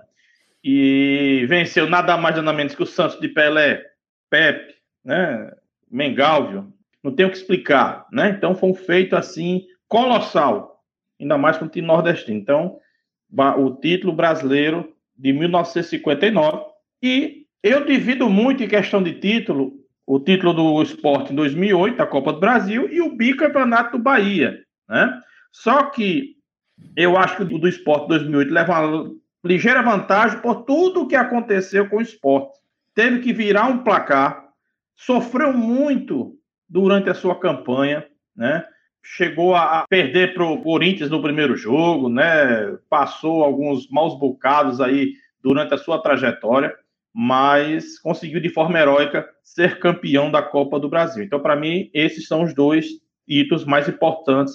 E 0.63 1.45
venceu 1.47 1.89
nada 1.89 2.17
mais 2.17 2.35
nada 2.35 2.53
menos 2.53 2.75
que 2.75 2.83
o 2.83 2.85
Santos 2.85 3.19
de 3.19 3.27
Pelé, 3.27 3.83
Pepe, 4.29 4.73
né? 5.03 5.51
Mengalvio, 5.89 6.71
não 7.03 7.13
tem 7.13 7.25
o 7.25 7.31
que 7.31 7.37
explicar, 7.37 8.05
né? 8.11 8.29
Então 8.29 8.55
foi 8.55 8.69
um 8.69 8.75
feito 8.75 9.15
assim 9.15 9.65
colossal, 9.87 10.83
ainda 11.19 11.37
mais 11.37 11.57
com 11.57 11.65
o 11.65 11.69
time 11.69 11.87
nordestino. 11.87 12.37
Então, 12.37 12.77
o 13.57 13.71
título 13.75 14.13
brasileiro 14.13 14.93
de 15.17 15.33
1959 15.33 16.65
e 17.01 17.45
eu 17.63 17.85
divido 17.85 18.29
muito 18.29 18.63
em 18.63 18.67
questão 18.67 19.01
de 19.01 19.13
título, 19.13 19.73
o 20.05 20.19
título 20.19 20.53
do 20.53 20.81
esporte 20.81 21.31
em 21.31 21.35
2008, 21.35 21.97
da 21.97 22.05
Copa 22.05 22.33
do 22.33 22.39
Brasil, 22.39 22.91
e 22.91 23.01
o 23.01 23.15
bicampeonato 23.15 23.97
do 23.97 24.03
Bahia, 24.03 24.59
né? 24.87 25.19
Só 25.51 25.83
que 25.83 26.35
eu 26.95 27.17
acho 27.17 27.35
que 27.35 27.43
o 27.43 27.59
do 27.59 27.67
esporte 27.67 28.07
2008 28.07 28.53
leva 28.53 28.79
uma 28.79 29.11
ligeira 29.43 29.81
vantagem 29.81 30.39
por 30.39 30.63
tudo 30.63 31.01
o 31.01 31.07
que 31.07 31.15
aconteceu 31.15 31.89
com 31.89 31.97
o 31.97 32.01
esporte. 32.01 32.59
Teve 32.93 33.19
que 33.19 33.31
virar 33.31 33.67
um 33.67 33.83
placar, 33.83 34.49
sofreu 34.95 35.53
muito 35.53 36.35
durante 36.67 37.09
a 37.09 37.13
sua 37.13 37.39
campanha, 37.39 38.05
né? 38.35 38.65
Chegou 39.01 39.55
a 39.55 39.85
perder 39.89 40.33
para 40.33 40.43
o 40.43 40.61
Corinthians 40.61 41.09
no 41.09 41.21
primeiro 41.21 41.55
jogo, 41.55 42.09
né? 42.09 42.77
Passou 42.89 43.43
alguns 43.43 43.89
maus 43.89 44.19
bocados 44.19 44.81
aí 44.81 45.13
durante 45.41 45.73
a 45.73 45.77
sua 45.77 46.01
trajetória, 46.01 46.75
mas 47.13 47.97
conseguiu 47.99 48.41
de 48.41 48.49
forma 48.49 48.77
heróica 48.77 49.27
ser 49.41 49.79
campeão 49.79 50.29
da 50.29 50.41
Copa 50.41 50.79
do 50.79 50.89
Brasil. 50.89 51.23
Então, 51.23 51.39
para 51.39 51.55
mim, 51.55 51.89
esses 51.93 52.27
são 52.27 52.43
os 52.43 52.53
dois 52.53 52.87
títulos 53.25 53.63
mais 53.63 53.87
importantes 53.87 54.53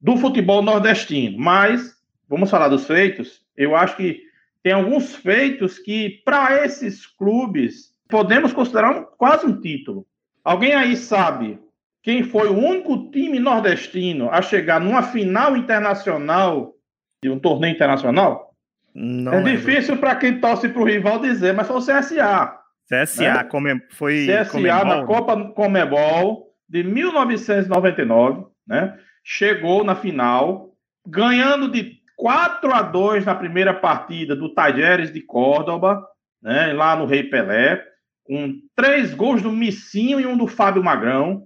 do 0.00 0.16
futebol 0.16 0.62
nordestino. 0.62 1.38
Mas 1.38 1.97
vamos 2.28 2.50
falar 2.50 2.68
dos 2.68 2.86
feitos. 2.86 3.40
Eu 3.56 3.74
acho 3.74 3.96
que 3.96 4.22
tem 4.62 4.72
alguns 4.72 5.14
feitos 5.14 5.78
que, 5.78 6.22
para 6.24 6.64
esses 6.64 7.06
clubes, 7.06 7.92
podemos 8.08 8.52
considerar 8.52 8.96
um, 8.96 9.04
quase 9.16 9.46
um 9.46 9.60
título. 9.60 10.06
Alguém 10.44 10.74
aí 10.74 10.96
sabe 10.96 11.58
quem 12.02 12.22
foi 12.22 12.48
o 12.48 12.56
único 12.56 13.10
time 13.10 13.38
nordestino 13.38 14.30
a 14.30 14.40
chegar 14.40 14.80
numa 14.80 15.02
final 15.02 15.56
internacional 15.56 16.74
de 17.22 17.30
um 17.30 17.38
torneio 17.38 17.74
internacional? 17.74 18.54
Não 18.94 19.34
é 19.34 19.42
difícil 19.42 19.96
para 19.98 20.16
quem 20.16 20.40
torce 20.40 20.68
para 20.68 20.82
o 20.82 20.84
rival 20.84 21.20
dizer, 21.20 21.54
mas 21.54 21.66
foi 21.66 21.76
o 21.76 21.80
CSA. 21.80 22.58
CSA 22.88 23.34
né? 23.34 23.44
come, 23.44 23.80
foi 23.90 24.26
CSA 24.26 24.50
Comebol, 24.50 24.84
na 24.84 25.04
Copa 25.04 25.50
Comebol 25.50 26.48
de 26.68 26.82
1999, 26.82 28.46
né? 28.66 28.98
Chegou 29.22 29.84
na 29.84 29.94
final, 29.94 30.72
ganhando 31.06 31.70
de 31.70 31.97
4 32.18 32.74
a 32.74 32.82
2 32.82 33.24
na 33.24 33.34
primeira 33.34 33.72
partida 33.72 34.34
do 34.34 34.52
Tajeres 34.52 35.12
de 35.12 35.20
Córdoba, 35.20 36.04
né, 36.42 36.72
lá 36.72 36.96
no 36.96 37.06
Rei 37.06 37.22
Pelé, 37.22 37.80
com 38.24 38.54
três 38.74 39.14
gols 39.14 39.40
do 39.40 39.52
Missinho 39.52 40.18
e 40.18 40.26
um 40.26 40.36
do 40.36 40.48
Fábio 40.48 40.82
Magrão. 40.82 41.44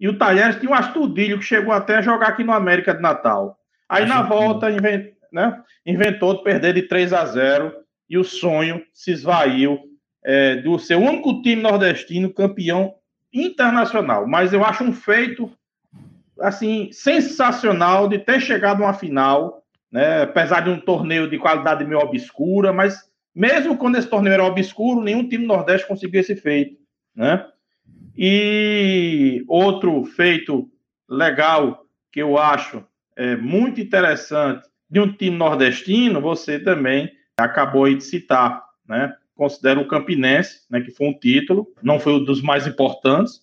E 0.00 0.08
o 0.08 0.16
Talheres 0.16 0.56
tinha 0.56 0.70
um 0.70 0.74
astudilho 0.74 1.38
que 1.38 1.44
chegou 1.44 1.72
até 1.72 1.96
a 1.96 2.02
jogar 2.02 2.28
aqui 2.28 2.42
no 2.42 2.52
América 2.52 2.94
de 2.94 3.02
Natal. 3.02 3.58
Aí 3.86 4.06
na 4.06 4.22
volta 4.22 4.70
invent, 4.70 5.12
né, 5.30 5.62
inventou 5.84 6.34
de 6.34 6.44
perder 6.44 6.72
de 6.72 6.82
3 6.82 7.12
a 7.12 7.26
0 7.26 7.72
e 8.08 8.16
o 8.16 8.24
sonho 8.24 8.82
se 8.94 9.10
esvaiu 9.10 9.78
é, 10.24 10.56
do 10.56 10.78
seu 10.78 10.98
único 10.98 11.42
time 11.42 11.60
nordestino 11.60 12.32
campeão 12.32 12.94
internacional. 13.30 14.26
Mas 14.26 14.54
eu 14.54 14.64
acho 14.64 14.82
um 14.82 14.94
feito 14.94 15.52
assim 16.40 16.88
sensacional 16.90 18.08
de 18.08 18.18
ter 18.18 18.40
chegado 18.40 18.82
a 18.82 18.86
uma 18.86 18.94
final 18.94 19.59
né? 19.90 20.22
apesar 20.22 20.60
de 20.60 20.70
um 20.70 20.80
torneio 20.80 21.28
de 21.28 21.38
qualidade 21.38 21.84
meio 21.84 22.00
obscura, 22.00 22.72
mas 22.72 23.10
mesmo 23.34 23.76
quando 23.76 23.96
esse 23.96 24.08
torneio 24.08 24.34
era 24.34 24.44
obscuro, 24.44 25.00
nenhum 25.02 25.28
time 25.28 25.46
Nordeste 25.46 25.86
conseguiu 25.86 26.20
esse 26.20 26.36
feito. 26.36 26.76
Né? 27.14 27.46
E 28.16 29.44
outro 29.48 30.04
feito 30.04 30.70
legal 31.08 31.84
que 32.12 32.20
eu 32.20 32.38
acho 32.38 32.84
é, 33.16 33.36
muito 33.36 33.80
interessante 33.80 34.68
de 34.88 35.00
um 35.00 35.12
time 35.12 35.36
nordestino, 35.36 36.20
você 36.20 36.58
também 36.58 37.10
acabou 37.36 37.92
de 37.92 38.02
citar, 38.02 38.62
né? 38.88 39.14
Considero 39.34 39.80
o 39.80 39.88
Campinense, 39.88 40.66
né, 40.68 40.82
que 40.82 40.90
foi 40.90 41.06
um 41.06 41.18
título, 41.18 41.66
não 41.82 41.98
foi 41.98 42.12
um 42.12 42.24
dos 42.24 42.42
mais 42.42 42.66
importantes, 42.66 43.40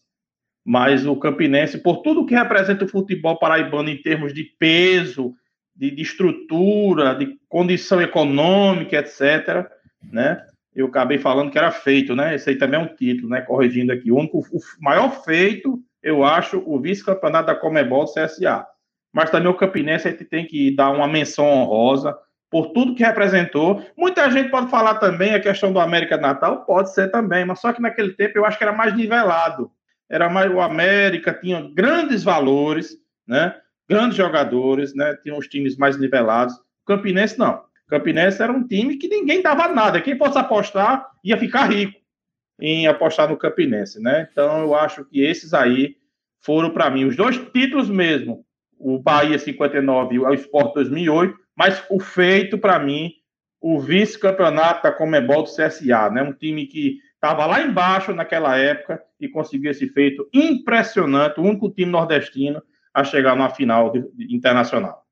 mas 0.63 1.07
o 1.07 1.15
Campinense, 1.15 1.79
por 1.79 2.03
tudo 2.03 2.25
que 2.25 2.35
representa 2.35 2.85
o 2.85 2.87
futebol 2.87 3.39
paraibano 3.39 3.89
em 3.89 3.99
termos 3.99 4.31
de 4.31 4.43
peso, 4.43 5.33
de, 5.77 5.91
de 5.91 6.01
estrutura, 6.01 7.13
de 7.13 7.37
condição 7.47 8.01
econômica, 8.01 8.97
etc., 8.97 9.69
né? 10.11 10.43
Eu 10.75 10.87
acabei 10.87 11.17
falando 11.17 11.51
que 11.51 11.57
era 11.57 11.71
feito, 11.71 12.15
né? 12.15 12.35
Esse 12.35 12.49
aí 12.49 12.55
também 12.55 12.79
é 12.79 12.83
um 12.83 12.95
título, 12.95 13.29
né? 13.29 13.41
Corrigindo 13.41 13.91
aqui. 13.91 14.11
O, 14.11 14.17
único, 14.17 14.39
o 14.39 14.59
maior 14.79 15.23
feito, 15.23 15.79
eu 16.03 16.23
acho, 16.23 16.61
o 16.65 16.79
vice-campeonato 16.79 17.47
da 17.47 17.55
Comebol 17.55 18.05
do 18.05 18.13
CSA. 18.13 18.65
Mas 19.13 19.29
também 19.29 19.49
o 19.49 19.55
Campinense 19.55 20.07
a 20.07 20.11
gente 20.11 20.25
tem 20.25 20.45
que 20.45 20.75
dar 20.75 20.91
uma 20.91 21.07
menção 21.07 21.45
honrosa 21.45 22.15
por 22.49 22.67
tudo 22.73 22.95
que 22.95 23.03
representou. 23.03 23.83
Muita 23.97 24.29
gente 24.29 24.49
pode 24.49 24.69
falar 24.69 24.95
também 24.95 25.33
a 25.33 25.39
questão 25.39 25.73
do 25.73 25.79
América 25.79 26.17
Natal, 26.17 26.65
pode 26.65 26.93
ser 26.93 27.09
também, 27.09 27.43
mas 27.43 27.59
só 27.59 27.73
que 27.73 27.81
naquele 27.81 28.13
tempo 28.13 28.37
eu 28.37 28.45
acho 28.45 28.57
que 28.57 28.63
era 28.63 28.73
mais 28.73 28.95
nivelado. 28.95 29.71
Era 30.09 30.29
mais 30.29 30.51
o 30.51 30.61
América 30.61 31.33
tinha 31.33 31.69
grandes 31.73 32.23
valores, 32.23 32.95
né? 33.27 33.55
Grandes 33.87 34.17
jogadores, 34.17 34.93
né? 34.93 35.15
Tinha 35.23 35.35
os 35.35 35.47
times 35.47 35.77
mais 35.77 35.97
nivelados. 35.97 36.55
Campinense 36.85 37.37
não. 37.37 37.61
Campinense 37.87 38.41
era 38.41 38.51
um 38.51 38.67
time 38.67 38.97
que 38.97 39.07
ninguém 39.07 39.41
dava 39.41 39.67
nada. 39.69 40.01
Quem 40.01 40.17
fosse 40.17 40.37
apostar 40.37 41.09
ia 41.23 41.37
ficar 41.37 41.65
rico 41.65 41.97
em 42.59 42.87
apostar 42.87 43.29
no 43.29 43.37
Campinense, 43.37 44.01
né? 44.01 44.27
Então 44.31 44.61
eu 44.61 44.75
acho 44.75 45.05
que 45.05 45.21
esses 45.21 45.53
aí 45.53 45.95
foram 46.39 46.71
para 46.71 46.89
mim 46.89 47.05
os 47.05 47.15
dois 47.15 47.37
títulos 47.53 47.89
mesmo. 47.89 48.45
O 48.79 48.99
Bahia 48.99 49.39
59 49.39 50.15
e 50.15 50.19
o 50.19 50.33
Sport 50.33 50.73
2008, 50.75 51.35
mas 51.55 51.83
o 51.89 51.99
feito 51.99 52.57
para 52.57 52.77
mim 52.77 53.11
o 53.59 53.79
vice-campeonato 53.79 54.83
da 54.83 54.91
Comebol 54.91 55.43
do 55.43 55.49
CSA, 55.49 56.09
né? 56.11 56.21
Um 56.21 56.33
time 56.33 56.67
que 56.67 56.99
estava 57.15 57.45
lá 57.45 57.61
embaixo 57.61 58.13
naquela 58.13 58.55
época 58.57 59.01
e 59.19 59.27
conseguiu 59.27 59.71
esse 59.71 59.87
feito 59.87 60.29
impressionante, 60.31 61.39
o 61.39 61.43
único 61.43 61.69
time 61.69 61.91
nordestino 61.91 62.61
a 62.97 63.03
chegar 63.03 63.35
numa 63.35 63.51
final 63.51 63.93
internacional. 64.17 65.03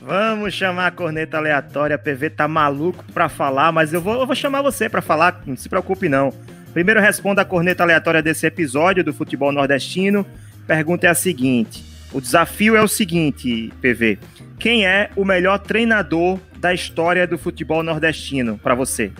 Vamos 0.00 0.54
chamar 0.54 0.86
a 0.86 0.90
corneta 0.90 1.36
aleatória. 1.36 1.94
A 1.94 1.98
PV 1.98 2.30
tá 2.30 2.48
maluco 2.48 3.04
pra 3.12 3.28
falar, 3.28 3.70
mas 3.70 3.92
eu 3.92 4.00
vou, 4.00 4.18
eu 4.18 4.26
vou 4.26 4.34
chamar 4.34 4.62
você 4.62 4.88
pra 4.88 5.02
falar, 5.02 5.42
não 5.46 5.54
se 5.54 5.68
preocupe 5.68 6.08
não. 6.08 6.32
Primeiro 6.72 7.00
responda 7.00 7.42
a 7.42 7.44
corneta 7.44 7.82
aleatória 7.82 8.22
desse 8.22 8.46
episódio 8.46 9.04
do 9.04 9.12
futebol 9.12 9.52
nordestino. 9.52 10.24
Pergunta 10.66 11.06
é 11.06 11.10
a 11.10 11.14
seguinte: 11.14 11.84
o 12.10 12.18
desafio 12.18 12.74
é 12.74 12.82
o 12.82 12.88
seguinte, 12.88 13.70
PV. 13.82 14.18
Quem 14.58 14.86
é 14.86 15.10
o 15.16 15.24
melhor 15.24 15.58
treinador 15.58 16.38
da 16.58 16.72
história 16.72 17.26
do 17.26 17.36
futebol 17.36 17.82
nordestino 17.82 18.56
para 18.56 18.74
você? 18.74 19.12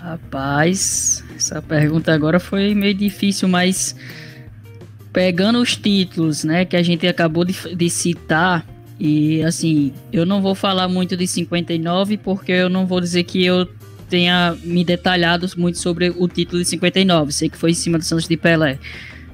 Rapaz, 0.00 1.22
essa 1.36 1.60
pergunta 1.60 2.10
agora 2.12 2.40
foi 2.40 2.74
meio 2.74 2.94
difícil, 2.94 3.46
mas 3.46 3.94
pegando 5.12 5.60
os 5.60 5.76
títulos, 5.76 6.44
né, 6.44 6.64
que 6.64 6.76
a 6.76 6.82
gente 6.82 7.06
acabou 7.06 7.44
de, 7.44 7.74
de 7.74 7.90
citar, 7.90 8.66
e 9.00 9.42
assim, 9.42 9.94
eu 10.12 10.26
não 10.26 10.42
vou 10.42 10.54
falar 10.54 10.86
muito 10.86 11.16
de 11.16 11.26
59 11.26 12.18
porque 12.18 12.52
eu 12.52 12.68
não 12.68 12.86
vou 12.86 13.00
dizer 13.00 13.24
que 13.24 13.42
eu 13.42 13.66
tenha 14.10 14.54
me 14.62 14.84
detalhado 14.84 15.48
muito 15.56 15.78
sobre 15.78 16.10
o 16.10 16.28
título 16.28 16.60
de 16.60 16.68
59. 16.68 17.32
Sei 17.32 17.48
que 17.48 17.56
foi 17.56 17.70
em 17.70 17.74
cima 17.74 17.96
do 17.96 18.04
Santos 18.04 18.28
de 18.28 18.36
Pelé. 18.36 18.78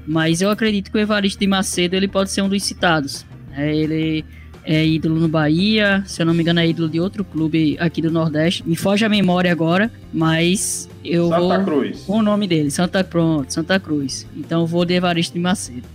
Mas 0.05 0.41
eu 0.41 0.49
acredito 0.49 0.89
que 0.89 0.97
o 0.97 1.01
Evaristo 1.01 1.39
de 1.39 1.47
Macedo 1.47 1.95
ele 1.95 2.07
pode 2.07 2.31
ser 2.31 2.41
um 2.43 2.47
dos 2.47 2.63
citados. 2.63 3.25
É, 3.57 3.75
ele 3.75 4.23
é 4.69 4.85
ídolo 4.85 5.15
no 5.15 5.29
Bahia, 5.29 6.03
se 6.05 6.21
eu 6.21 6.25
não 6.25 6.33
me 6.33 6.41
engano, 6.41 6.59
é 6.59 6.67
ídolo 6.67 6.89
de 6.89 6.99
outro 6.99 7.23
clube 7.23 7.77
aqui 7.79 8.01
do 8.01 8.11
Nordeste. 8.11 8.67
Me 8.67 8.75
foge 8.75 9.05
a 9.05 9.09
memória 9.09 9.49
agora, 9.49 9.89
mas 10.13 10.89
eu 11.05 11.29
Santa 11.29 11.39
vou. 11.39 11.63
Cruz. 11.63 12.01
Com 12.01 12.17
o 12.17 12.21
nome 12.21 12.47
dele, 12.47 12.69
Santa 12.69 13.01
Pronto, 13.01 13.53
Santa 13.53 13.79
Cruz. 13.79 14.27
Então 14.35 14.61
eu 14.61 14.67
vou 14.67 14.83
de 14.83 14.93
Evaristo 14.93 15.35
de 15.35 15.39
Macedo. 15.39 15.87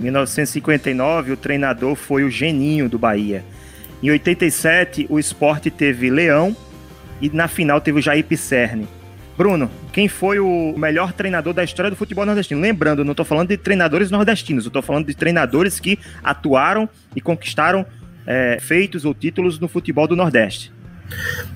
Em 0.00 0.02
1959, 0.02 1.32
o 1.32 1.36
treinador 1.36 1.94
foi 1.94 2.24
o 2.24 2.30
Geninho 2.30 2.88
do 2.88 2.98
Bahia. 2.98 3.44
Em 4.02 4.10
87, 4.10 5.06
o 5.08 5.16
esporte 5.16 5.70
teve 5.70 6.10
Leão 6.10 6.56
e 7.20 7.30
na 7.30 7.46
final 7.46 7.80
teve 7.80 8.00
o 8.00 8.02
Jair 8.02 8.24
Pisserni. 8.24 8.88
Bruno, 9.36 9.70
quem 9.98 10.06
foi 10.06 10.38
o 10.38 10.76
melhor 10.78 11.12
treinador 11.12 11.52
da 11.52 11.64
história 11.64 11.90
do 11.90 11.96
futebol 11.96 12.24
nordestino? 12.24 12.60
Lembrando, 12.60 13.04
não 13.04 13.10
estou 13.10 13.26
falando 13.26 13.48
de 13.48 13.56
treinadores 13.56 14.12
nordestinos, 14.12 14.64
eu 14.64 14.68
estou 14.68 14.80
falando 14.80 15.06
de 15.06 15.14
treinadores 15.16 15.80
que 15.80 15.98
atuaram 16.22 16.88
e 17.16 17.20
conquistaram 17.20 17.84
é, 18.24 18.58
feitos 18.60 19.04
ou 19.04 19.12
títulos 19.12 19.58
no 19.58 19.66
futebol 19.66 20.06
do 20.06 20.14
Nordeste. 20.14 20.72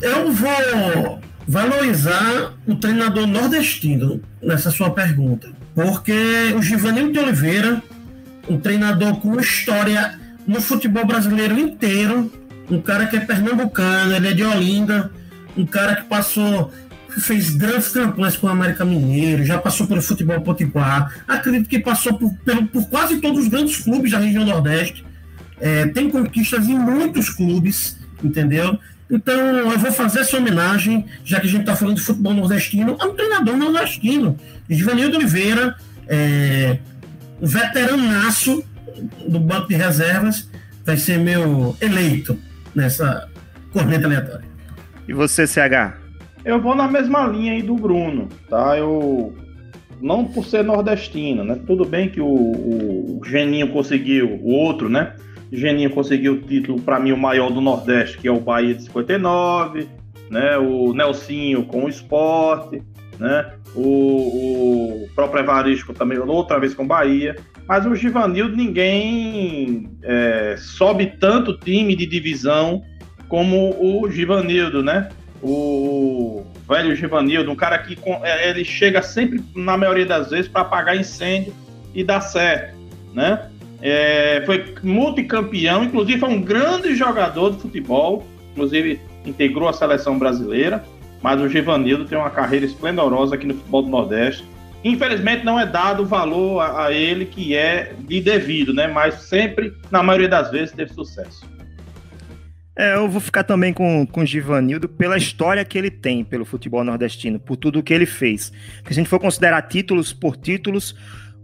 Eu 0.01 0.33
vou 0.33 1.21
valorizar 1.47 2.55
o 2.67 2.75
treinador 2.75 3.29
nordestino 3.29 4.21
nessa 4.43 4.73
sua 4.73 4.91
pergunta, 4.91 5.49
porque 5.73 6.53
o 6.57 6.61
Givanildo 6.61 7.13
de 7.13 7.21
Oliveira, 7.21 7.81
um 8.49 8.59
treinador 8.59 9.21
com 9.21 9.39
história 9.39 10.19
no 10.49 10.61
futebol 10.61 11.07
brasileiro 11.07 11.57
inteiro, 11.57 12.29
um 12.69 12.81
cara 12.81 13.07
que 13.07 13.15
é 13.15 13.21
pernambucano, 13.21 14.17
ele 14.17 14.27
é 14.27 14.33
de 14.33 14.43
Olinda, 14.43 15.13
um 15.57 15.65
cara 15.65 15.95
que 15.95 16.09
passou 16.09 16.73
fez 17.21 17.51
grandes 17.51 17.89
campanhas 17.89 18.37
com 18.37 18.47
o 18.47 18.51
América 18.51 18.85
Mineiro, 18.85 19.45
já 19.45 19.59
passou 19.59 19.87
pelo 19.87 20.03
futebol 20.03 20.41
potiguar, 20.41 21.23
acredito 21.29 21.69
que 21.69 21.79
passou 21.79 22.15
por, 22.19 22.33
pelo, 22.45 22.67
por 22.67 22.89
quase 22.89 23.21
todos 23.21 23.43
os 23.43 23.49
grandes 23.49 23.79
clubes 23.79 24.13
da 24.13 24.19
região 24.19 24.45
Nordeste, 24.45 25.05
é, 25.61 25.87
tem 25.87 26.11
conquistas 26.11 26.69
em 26.69 26.79
muitos 26.79 27.31
clubes, 27.31 27.99
entendeu? 28.23 28.79
Então 29.11 29.35
eu 29.35 29.79
vou 29.79 29.93
fazer 29.93 30.21
essa 30.21 30.37
homenagem, 30.39 31.05
já 31.25 31.39
que 31.39 31.47
a 31.47 31.51
gente 31.51 31.61
está 31.61 31.77
falando 31.77 31.97
de 31.97 32.03
futebol 32.03 32.33
nordestino, 32.33 32.97
a 32.99 33.07
um 33.07 33.15
treinador 33.15 33.57
nordestino, 33.57 34.39
Givanildo 34.69 35.19
Oliveira, 35.19 35.77
é, 36.09 36.79
veteranaço 37.41 38.65
do 39.29 39.39
banco 39.39 39.69
de 39.69 39.75
reservas, 39.75 40.49
vai 40.85 40.97
ser 40.97 41.19
meu 41.19 41.77
eleito 41.81 42.39
nessa 42.75 43.29
corneta 43.73 44.07
aleatória. 44.07 44.45
E 45.07 45.13
você, 45.13 45.47
CH? 45.47 46.02
Eu 46.45 46.61
vou 46.61 46.75
na 46.75 46.89
mesma 46.89 47.27
linha 47.27 47.53
aí 47.53 47.63
do 47.63 47.77
Bruno, 47.77 48.29
tá? 48.49 48.77
Eu 48.77 49.35
não 50.01 50.25
por 50.25 50.45
ser 50.45 50.65
nordestino, 50.65 51.45
né? 51.45 51.59
Tudo 51.67 51.85
bem 51.85 52.09
que 52.09 52.21
o, 52.21 52.27
o, 52.27 53.21
Geninho 53.25 53.69
conseguiu, 53.69 54.41
o 54.43 54.51
outro, 54.51 54.89
né? 54.89 55.15
O 55.53 55.57
Geninho 55.57 55.91
conseguiu 55.91 56.35
o 56.35 56.41
título 56.41 56.81
para 56.81 56.99
mim 56.99 57.13
o 57.13 57.17
maior 57.17 57.51
do 57.51 57.61
Nordeste, 57.61 58.19
que 58.19 58.27
é 58.27 58.33
o 58.33 58.41
Bahia 58.41 58.75
de 58.75 58.83
59, 58.83 59.87
né? 60.29 60.59
O 60.59 60.93
Nelsinho 60.93 61.65
com 61.65 61.85
o 61.85 61.89
Esporte, 61.89 62.83
né? 63.19 63.53
O, 63.77 65.05
o 65.05 65.09
próprio 65.15 65.43
Evaristo 65.43 65.95
também 65.95 66.19
outra 66.19 66.59
vez 66.59 66.75
com 66.75 66.83
o 66.83 66.87
Bahia. 66.87 67.37
Mas 67.69 67.87
o 67.87 67.95
Givanildo 67.95 68.57
ninguém 68.57 69.89
é, 70.03 70.57
sobe 70.59 71.07
tanto 71.21 71.57
time 71.57 71.95
de 71.95 72.07
divisão 72.07 72.83
como 73.29 73.77
o 73.81 74.11
Givanildo, 74.11 74.83
né? 74.83 75.09
O 75.43 76.45
velho 76.69 76.95
Givanildo, 76.95 77.51
um 77.51 77.57
cara 77.57 77.79
que 77.79 77.99
é, 78.23 78.49
ele 78.49 78.65
chega 78.65 79.03
sempre, 79.03 79.43
na 79.55 79.77
maioria 79.77 80.07
das 80.07 80.31
vezes, 80.31 80.49
para 80.49 80.63
apagar 80.63 80.97
incêndio 80.97 81.53
e 81.95 82.05
dá 82.05 82.21
certo, 82.21 82.75
né? 83.13 83.49
É, 83.81 84.43
foi 84.47 84.75
multicampeão, 84.83 85.83
inclusive 85.83 86.21
foi 86.21 86.29
um 86.29 86.41
grande 86.41 86.95
jogador 86.95 87.51
de 87.51 87.61
futebol, 87.61 88.25
inclusive 88.53 89.01
integrou 89.27 89.69
a 89.69 89.73
seleção 89.73 90.19
brasileira, 90.19 90.85
mas 91.21 91.41
o 91.41 91.49
Givanildo 91.49 92.05
tem 92.05 92.17
uma 92.17 92.31
carreira 92.31 92.65
esplendorosa 92.65 93.35
aqui 93.35 93.47
no 93.47 93.55
futebol 93.55 93.83
do 93.83 93.89
Nordeste. 93.89 94.45
Infelizmente 94.85 95.45
não 95.45 95.59
é 95.59 95.67
dado 95.67 96.03
o 96.03 96.07
valor 96.07 96.61
a, 96.61 96.87
a 96.87 96.93
ele 96.93 97.25
que 97.25 97.57
é 97.57 97.93
de 97.99 98.21
devido, 98.21 98.73
né? 98.73 98.87
Mas 98.87 99.15
sempre, 99.15 99.73
na 99.91 100.03
maioria 100.03 100.29
das 100.29 100.51
vezes, 100.51 100.73
teve 100.73 100.93
sucesso. 100.93 101.45
É, 102.75 102.95
eu 102.95 103.09
vou 103.09 103.21
ficar 103.21 103.45
também 103.45 103.73
com, 103.73 104.07
com 104.07 104.23
o 104.23 104.27
Givanildo 104.27 104.89
pela 104.89 105.19
história 105.19 105.65
que 105.65 105.77
ele 105.77 105.91
tem 105.91 106.25
pelo 106.25 106.45
futebol 106.45 106.83
nordestino, 106.83 107.39
por 107.39 107.57
tudo 107.57 107.83
que 107.83 107.93
ele 107.93 108.07
fez. 108.07 108.45
Se 108.45 108.91
a 108.91 108.93
gente 108.95 109.09
for 109.09 109.21
considerar 109.21 109.61
títulos 109.63 110.13
por 110.13 110.37
títulos, 110.39 110.97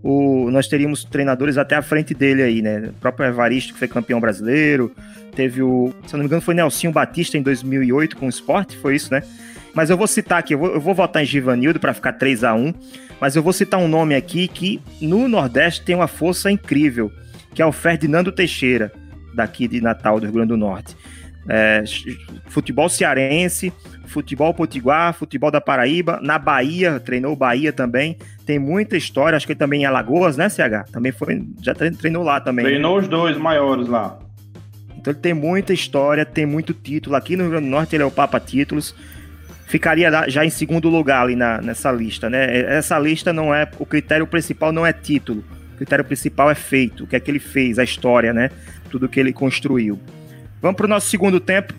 o, 0.03 0.51
nós 0.51 0.69
teríamos 0.69 1.05
treinadores 1.05 1.59
até 1.59 1.77
à 1.77 1.83
frente 1.83 2.15
dele 2.15 2.43
aí, 2.43 2.63
né? 2.63 2.89
O 2.89 2.93
próprio 2.95 3.27
Evaristo, 3.27 3.75
que 3.75 3.79
foi 3.79 3.89
campeão 3.89 4.19
brasileiro, 4.19 4.91
teve 5.37 5.63
o, 5.63 5.93
se 6.07 6.15
eu 6.15 6.19
não 6.19 6.21
me 6.21 6.27
engano, 6.27 6.41
foi 6.41 6.55
Nelsinho 6.55 6.93
Batista 6.93 7.37
em 7.37 7.43
2008 7.43 8.17
com 8.17 8.25
o 8.25 8.31
esporte, 8.31 8.77
foi 8.79 8.97
isso, 8.97 9.13
né? 9.13 9.23
Mas 9.75 9.91
eu 9.91 9.99
vou 9.99 10.07
citar 10.07 10.39
aqui, 10.39 10.55
eu 10.55 10.59
vou, 10.59 10.73
eu 10.73 10.81
vou 10.81 10.95
votar 10.95 11.23
em 11.23 11.27
Givanildo 11.27 11.79
para 11.79 11.93
ficar 11.93 12.15
3 12.15 12.43
a 12.43 12.55
1 12.55 12.73
mas 13.21 13.35
eu 13.35 13.43
vou 13.43 13.53
citar 13.53 13.81
um 13.81 13.89
nome 13.89 14.15
aqui 14.15 14.47
que 14.47 14.81
no 15.01 15.29
Nordeste 15.29 15.83
tem 15.83 15.97
uma 15.97 16.07
força 16.07 16.53
incrível, 16.53 17.13
que 17.53 17.61
é 17.61 17.67
o 17.67 17.73
Ferdinando 17.73 18.31
Teixeira, 18.31 18.93
daqui 19.35 19.67
de 19.67 19.81
Natal, 19.81 20.21
do 20.21 20.27
Rio 20.27 20.35
Grande 20.35 20.51
do 20.51 20.57
Norte 20.57 20.97
é, 21.49 21.85
futebol 22.47 22.89
cearense, 22.89 23.73
futebol 24.07 24.53
potiguar, 24.55 25.15
futebol 25.15 25.51
da 25.51 25.61
Paraíba, 25.61 26.19
na 26.23 26.39
Bahia, 26.39 26.99
treinou 26.99 27.37
Bahia 27.37 27.73
também, 27.73 28.17
tem 28.45 28.59
muita 28.59 28.97
história, 28.97 29.37
acho 29.37 29.47
que 29.47 29.55
também 29.55 29.83
em 29.83 29.85
Alagoas, 29.85 30.37
né, 30.37 30.49
CH? 30.49 30.91
Também 30.91 31.13
foi, 31.13 31.45
já 31.63 31.75
treinou 31.75 32.23
lá 32.23 32.41
também. 32.41 32.65
Treinou 32.65 32.97
né? 32.97 33.03
os 33.03 33.09
dois 33.09 33.37
maiores 33.37 33.87
lá. 33.87 34.19
Então 34.97 35.13
ele 35.13 35.21
tem 35.21 35.35
muita 35.35 35.73
história, 35.73 36.25
tem 36.25 36.45
muito 36.45 36.75
título, 36.75 37.15
aqui 37.15 37.37
no 37.37 37.45
Rio 37.45 37.53
Grande 37.53 37.67
do 37.67 37.71
Norte 37.71 37.95
ele 37.95 38.03
é 38.03 38.07
o 38.07 38.11
Papa 38.11 38.41
Títulos, 38.41 38.95
ficaria 39.67 40.11
já 40.29 40.45
em 40.45 40.51
segundo 40.51 40.89
lugar 40.89 41.23
ali 41.23 41.37
na, 41.37 41.61
nessa 41.61 41.93
lista, 41.93 42.29
né? 42.29 42.77
Essa 42.77 42.99
lista 42.99 43.33
não 43.33 43.55
é, 43.55 43.69
o 43.79 43.87
critério 43.87 44.27
principal 44.27 44.73
não 44.73 44.85
é 44.85 44.93
título, 44.93 45.45
o 45.75 45.77
critério 45.77 46.05
principal 46.05 46.51
é 46.51 46.55
feito, 46.55 47.05
o 47.05 47.07
que 47.07 47.15
é 47.15 47.21
que 47.21 47.31
ele 47.31 47.39
fez, 47.39 47.79
a 47.79 47.85
história, 47.85 48.33
né? 48.33 48.51
Tudo 48.91 49.09
que 49.09 49.21
ele 49.21 49.33
construiu. 49.33 50.01
Vamos 50.61 50.77
para 50.77 50.87
o 50.87 50.89
nosso 50.89 51.09
segundo 51.09 51.39
tempo. 51.39 51.73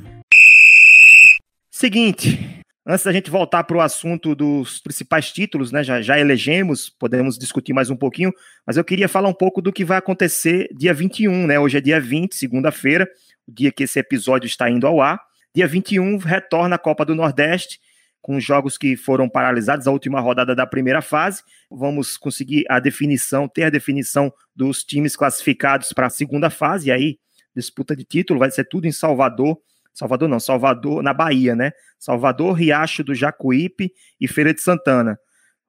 Seguinte, 1.70 2.62
antes 2.86 3.04
da 3.04 3.12
gente 3.12 3.30
voltar 3.30 3.65
para 3.65 3.76
o 3.76 3.82
assunto 3.82 4.34
dos 4.34 4.80
principais 4.80 5.34
títulos, 5.34 5.70
né? 5.70 5.84
Já, 5.84 6.02
já 6.02 6.18
elegemos, 6.18 6.89
podemos 6.89 7.38
discutir 7.38 7.74
mais 7.74 7.89
um 7.89 7.98
pouquinho, 7.98 8.32
mas 8.65 8.78
eu 8.78 8.84
queria 8.86 9.10
falar 9.10 9.28
um 9.28 9.34
pouco 9.34 9.62
do 9.62 9.74
que 9.74 9.84
vai 9.84 9.98
acontecer 9.98 10.70
dia 10.74 10.94
21, 10.94 11.48
né? 11.48 11.60
Hoje 11.60 11.78
é 11.78 11.82
dia 11.82 12.00
20, 12.00 12.34
segunda-feira, 12.34 13.06
o 13.46 13.52
dia 13.52 13.70
que 13.70 13.84
esse 13.84 14.00
episódio 14.00 14.48
está 14.48 14.70
indo 14.70 14.88
ao 14.88 15.02
ar. 15.02 15.20
Dia 15.54 15.68
21 15.68 16.18
retorna 16.18 16.76
a 16.78 16.80
Copa 16.80 17.04
do 17.04 17.13
Nordeste, 17.13 17.82
com 18.22 18.38
os 18.38 18.46
jogos 18.46 18.78
que 18.78 18.96
foram 18.96 19.28
paralisados, 19.28 19.88
a 19.88 19.92
última 19.92 20.22
rodada 20.22 20.56
da 20.56 20.65
primeira 20.65 21.02
fase. 21.02 21.44
Vamos 21.70 22.15
conseguir 22.15 22.63
a 22.70 22.80
definição, 22.80 23.46
ter 23.46 23.63
a 23.63 23.70
definição 23.70 24.32
dos 24.56 24.86
times 24.86 25.18
classificados 25.18 25.92
para 25.92 26.08
a 26.08 26.10
segunda 26.10 26.50
fase, 26.50 26.88
e 26.88 26.92
aí 26.94 27.20
disputa 27.56 27.96
de 27.96 28.04
título, 28.04 28.40
vai 28.40 28.52
ser 28.52 28.66
tudo 28.66 28.88
em 28.88 28.92
Salvador. 28.92 29.58
Salvador 29.94 30.30
não, 30.30 30.40
Salvador, 30.40 31.04
na 31.04 31.14
Bahia, 31.14 31.56
né? 31.56 31.72
Salvador, 32.00 32.54
Riacho 32.54 33.04
do 33.04 33.14
Jacuípe 33.14 33.92
e 34.20 34.28
Feira 34.28 34.54
de 34.54 34.62
Santana. 34.62 35.20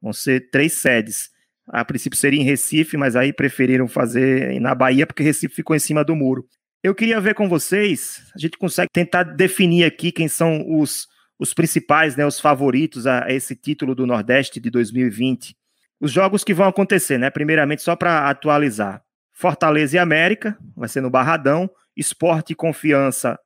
Vão 0.01 0.13
ser 0.13 0.51
três 0.51 0.75
sedes. 0.75 1.31
A 1.69 1.85
princípio 1.85 2.19
seria 2.19 2.41
em 2.41 2.45
Recife, 2.45 2.97
mas 2.97 3.17
aí 3.17 3.33
preferiram 3.33 3.87
fazer 3.87 4.61
na 4.61 4.75
Bahia 4.75 5.07
porque 5.07 5.23
Recife 5.23 5.55
ficou 5.55 5.75
em 5.75 5.81
cima 5.81 6.05
do 6.05 6.17
muro. 6.17 6.47
Eu 6.83 6.95
queria 6.95 7.21
ver 7.21 7.35
com 7.35 7.49
vocês, 7.49 8.23
a 8.35 8.39
gente 8.39 8.57
consegue 8.57 8.89
tentar 8.91 9.23
definir 9.23 9.85
aqui 9.85 10.11
quem 10.11 10.29
são 10.29 10.65
os, 10.79 11.07
os 11.39 11.53
principais, 11.53 12.17
né, 12.17 12.25
os 12.25 12.41
favoritos 12.41 13.07
a, 13.07 13.27
a 13.27 13.33
esse 13.33 13.55
título 13.55 13.95
do 13.95 14.07
Nordeste 14.07 14.59
de 14.59 14.71
2020. 14.71 15.55
Os 16.01 16.11
jogos 16.11 16.43
que 16.43 16.55
vão 16.55 16.67
acontecer, 16.67 17.19
né? 17.19 17.29
Primeiramente, 17.29 17.83
só 17.83 17.95
para 17.95 18.31
atualizar. 18.31 19.03
Fortaleza 19.41 19.97
e 19.97 19.99
América, 19.99 20.55
vai 20.77 20.87
ser 20.87 21.01
no 21.01 21.09
Barradão, 21.09 21.71
Esporte 21.97 22.53
e 22.53 22.55
Confiança 22.55 23.39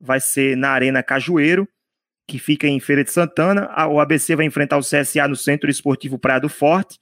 vai 0.00 0.18
ser 0.18 0.56
na 0.56 0.70
Arena 0.70 1.00
Cajueiro, 1.00 1.68
que 2.26 2.40
fica 2.40 2.66
em 2.66 2.80
Feira 2.80 3.04
de 3.04 3.12
Santana. 3.12 3.70
O 3.86 4.00
ABC 4.00 4.34
vai 4.34 4.46
enfrentar 4.46 4.78
o 4.78 4.80
CSA 4.80 5.28
no 5.28 5.36
Centro 5.36 5.70
Esportivo 5.70 6.18
Praia 6.18 6.40
do 6.40 6.48
Forte, 6.48 6.98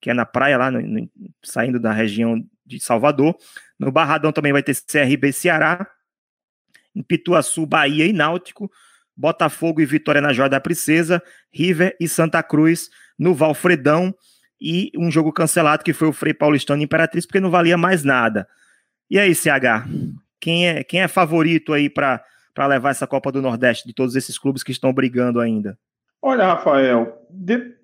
que 0.00 0.10
é 0.10 0.14
na 0.14 0.26
praia 0.26 0.58
lá, 0.58 0.72
no, 0.72 0.82
no, 0.82 1.08
saindo 1.44 1.78
da 1.78 1.92
região 1.92 2.44
de 2.66 2.80
Salvador. 2.80 3.36
No 3.78 3.92
Barradão 3.92 4.32
também 4.32 4.52
vai 4.52 4.62
ter 4.62 4.74
CRB 4.74 5.32
Ceará. 5.32 5.88
Em 6.96 7.02
Pituaçu, 7.04 7.64
Bahia 7.64 8.06
e 8.06 8.12
Náutico. 8.12 8.68
Botafogo 9.16 9.80
e 9.80 9.86
Vitória 9.86 10.20
na 10.20 10.32
Joia 10.32 10.48
da 10.48 10.60
Princesa. 10.60 11.22
River 11.52 11.96
e 12.00 12.08
Santa 12.08 12.42
Cruz 12.42 12.90
no 13.16 13.36
Valfredão. 13.36 14.12
E 14.60 14.90
um 14.96 15.10
jogo 15.10 15.32
cancelado 15.32 15.84
que 15.84 15.92
foi 15.92 16.08
o 16.08 16.12
Frei 16.12 16.34
Paulistano 16.34 16.82
Imperatriz, 16.82 17.24
porque 17.24 17.40
não 17.40 17.50
valia 17.50 17.76
mais 17.76 18.02
nada. 18.02 18.48
E 19.10 19.18
aí, 19.18 19.34
CH? 19.34 19.86
Quem 20.40 20.68
é, 20.68 20.84
quem 20.84 21.00
é 21.00 21.08
favorito 21.08 21.72
aí 21.72 21.88
para 21.88 22.22
levar 22.66 22.90
essa 22.90 23.06
Copa 23.06 23.32
do 23.32 23.42
Nordeste 23.42 23.86
de 23.86 23.94
todos 23.94 24.16
esses 24.16 24.38
clubes 24.38 24.62
que 24.62 24.72
estão 24.72 24.92
brigando 24.92 25.40
ainda? 25.40 25.78
Olha, 26.20 26.46
Rafael, 26.46 27.26
de... 27.30 27.74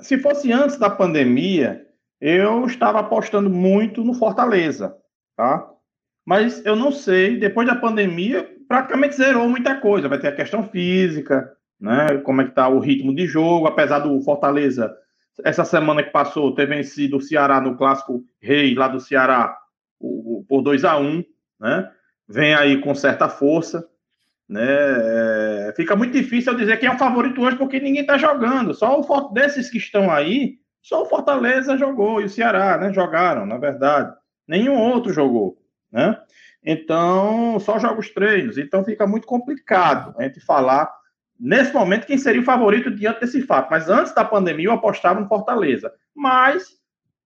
se 0.00 0.18
fosse 0.18 0.52
antes 0.52 0.78
da 0.78 0.90
pandemia, 0.90 1.86
eu 2.20 2.64
estava 2.66 3.00
apostando 3.00 3.50
muito 3.50 4.04
no 4.04 4.14
Fortaleza, 4.14 4.94
tá? 5.36 5.68
Mas 6.24 6.64
eu 6.64 6.76
não 6.76 6.92
sei, 6.92 7.38
depois 7.38 7.66
da 7.66 7.74
pandemia, 7.74 8.48
praticamente 8.68 9.16
zerou 9.16 9.48
muita 9.48 9.74
coisa. 9.80 10.08
Vai 10.08 10.18
ter 10.18 10.28
a 10.28 10.36
questão 10.36 10.68
física, 10.68 11.50
né? 11.80 12.18
Como 12.18 12.40
é 12.40 12.44
que 12.44 12.52
tá 12.52 12.68
o 12.68 12.78
ritmo 12.78 13.14
de 13.14 13.26
jogo, 13.26 13.66
apesar 13.66 13.98
do 13.98 14.20
Fortaleza, 14.22 14.94
essa 15.44 15.64
semana 15.64 16.02
que 16.02 16.10
passou, 16.10 16.54
ter 16.54 16.66
vencido 16.66 17.16
o 17.16 17.20
Ceará 17.20 17.60
no 17.60 17.76
clássico 17.76 18.22
rei 18.40 18.74
lá 18.74 18.88
do 18.88 19.00
Ceará 19.00 19.56
por 20.48 20.62
2 20.62 20.84
a 20.84 20.98
1 20.98 21.24
né? 21.62 21.90
Vem 22.28 22.54
aí 22.54 22.80
com 22.80 22.94
certa 22.94 23.28
força, 23.28 23.86
né? 24.48 24.66
É, 24.66 25.72
fica 25.76 25.94
muito 25.94 26.12
difícil 26.12 26.52
eu 26.52 26.58
dizer 26.58 26.78
quem 26.78 26.88
é 26.88 26.94
o 26.94 26.98
favorito 26.98 27.40
hoje, 27.40 27.56
porque 27.56 27.78
ninguém 27.78 28.02
está 28.02 28.18
jogando. 28.18 28.74
Só 28.74 29.00
o 29.00 29.32
desses 29.32 29.70
que 29.70 29.78
estão 29.78 30.10
aí, 30.10 30.56
só 30.82 31.02
o 31.02 31.06
Fortaleza 31.06 31.78
jogou 31.78 32.20
e 32.20 32.24
o 32.24 32.28
Ceará, 32.28 32.76
né? 32.78 32.92
Jogaram, 32.92 33.46
na 33.46 33.58
verdade. 33.58 34.12
Nenhum 34.46 34.76
outro 34.76 35.12
jogou, 35.12 35.56
né? 35.90 36.18
Então, 36.64 37.58
só 37.60 37.78
joga 37.78 38.00
os 38.00 38.10
treinos. 38.10 38.58
Então, 38.58 38.84
fica 38.84 39.06
muito 39.06 39.26
complicado 39.26 40.14
a 40.18 40.24
gente 40.24 40.40
falar 40.40 40.92
nesse 41.42 41.74
momento 41.74 42.06
quem 42.06 42.16
seria 42.16 42.40
o 42.40 42.44
favorito 42.44 42.88
diante 42.88 43.20
desse 43.20 43.42
fato. 43.42 43.68
Mas 43.68 43.90
antes 43.90 44.14
da 44.14 44.24
pandemia, 44.24 44.66
eu 44.66 44.72
apostava 44.72 45.20
no 45.20 45.26
Fortaleza. 45.26 45.92
Mas, 46.14 46.68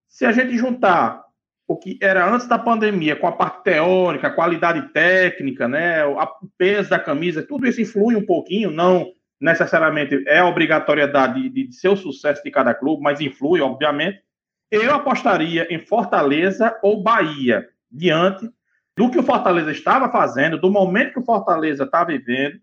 se 0.09 0.25
a 0.25 0.33
gente 0.33 0.57
juntar 0.57 1.23
o 1.69 1.77
que 1.77 1.99
era 2.01 2.33
antes 2.33 2.47
da 2.47 2.59
pandemia, 2.59 3.15
com 3.15 3.27
a 3.27 3.33
parte 3.33 3.65
teórica, 3.65 4.29
a 4.29 4.35
qualidade 4.35 4.89
técnica, 4.93 5.69
né, 5.69 6.07
o 6.07 6.17
peso 6.57 6.89
da 6.89 6.99
camisa, 6.99 7.43
tudo 7.43 7.67
isso 7.67 7.83
influi 7.83 8.17
um 8.17 8.25
pouquinho, 8.25 8.71
não 8.71 9.13
necessariamente 9.39 10.25
é 10.27 10.39
a 10.39 10.47
obrigatoriedade 10.47 11.51
de, 11.51 11.67
de 11.67 11.75
ser 11.75 11.89
o 11.89 11.97
sucesso 11.97 12.43
de 12.43 12.51
cada 12.51 12.73
clube, 12.73 13.03
mas 13.03 13.21
influi, 13.21 13.61
obviamente. 13.61 14.23
Eu 14.71 14.95
apostaria 14.95 15.67
em 15.69 15.79
Fortaleza 15.79 16.79
ou 16.83 17.03
Bahia, 17.03 17.69
diante 17.91 18.49
do 18.97 19.11
que 19.11 19.19
o 19.19 19.23
Fortaleza 19.23 19.71
estava 19.71 20.11
fazendo, 20.11 20.59
do 20.59 20.71
momento 20.71 21.13
que 21.13 21.21
o 21.21 21.25
Fortaleza 21.25 21.85
está 21.85 22.03
vivendo, 22.03 22.59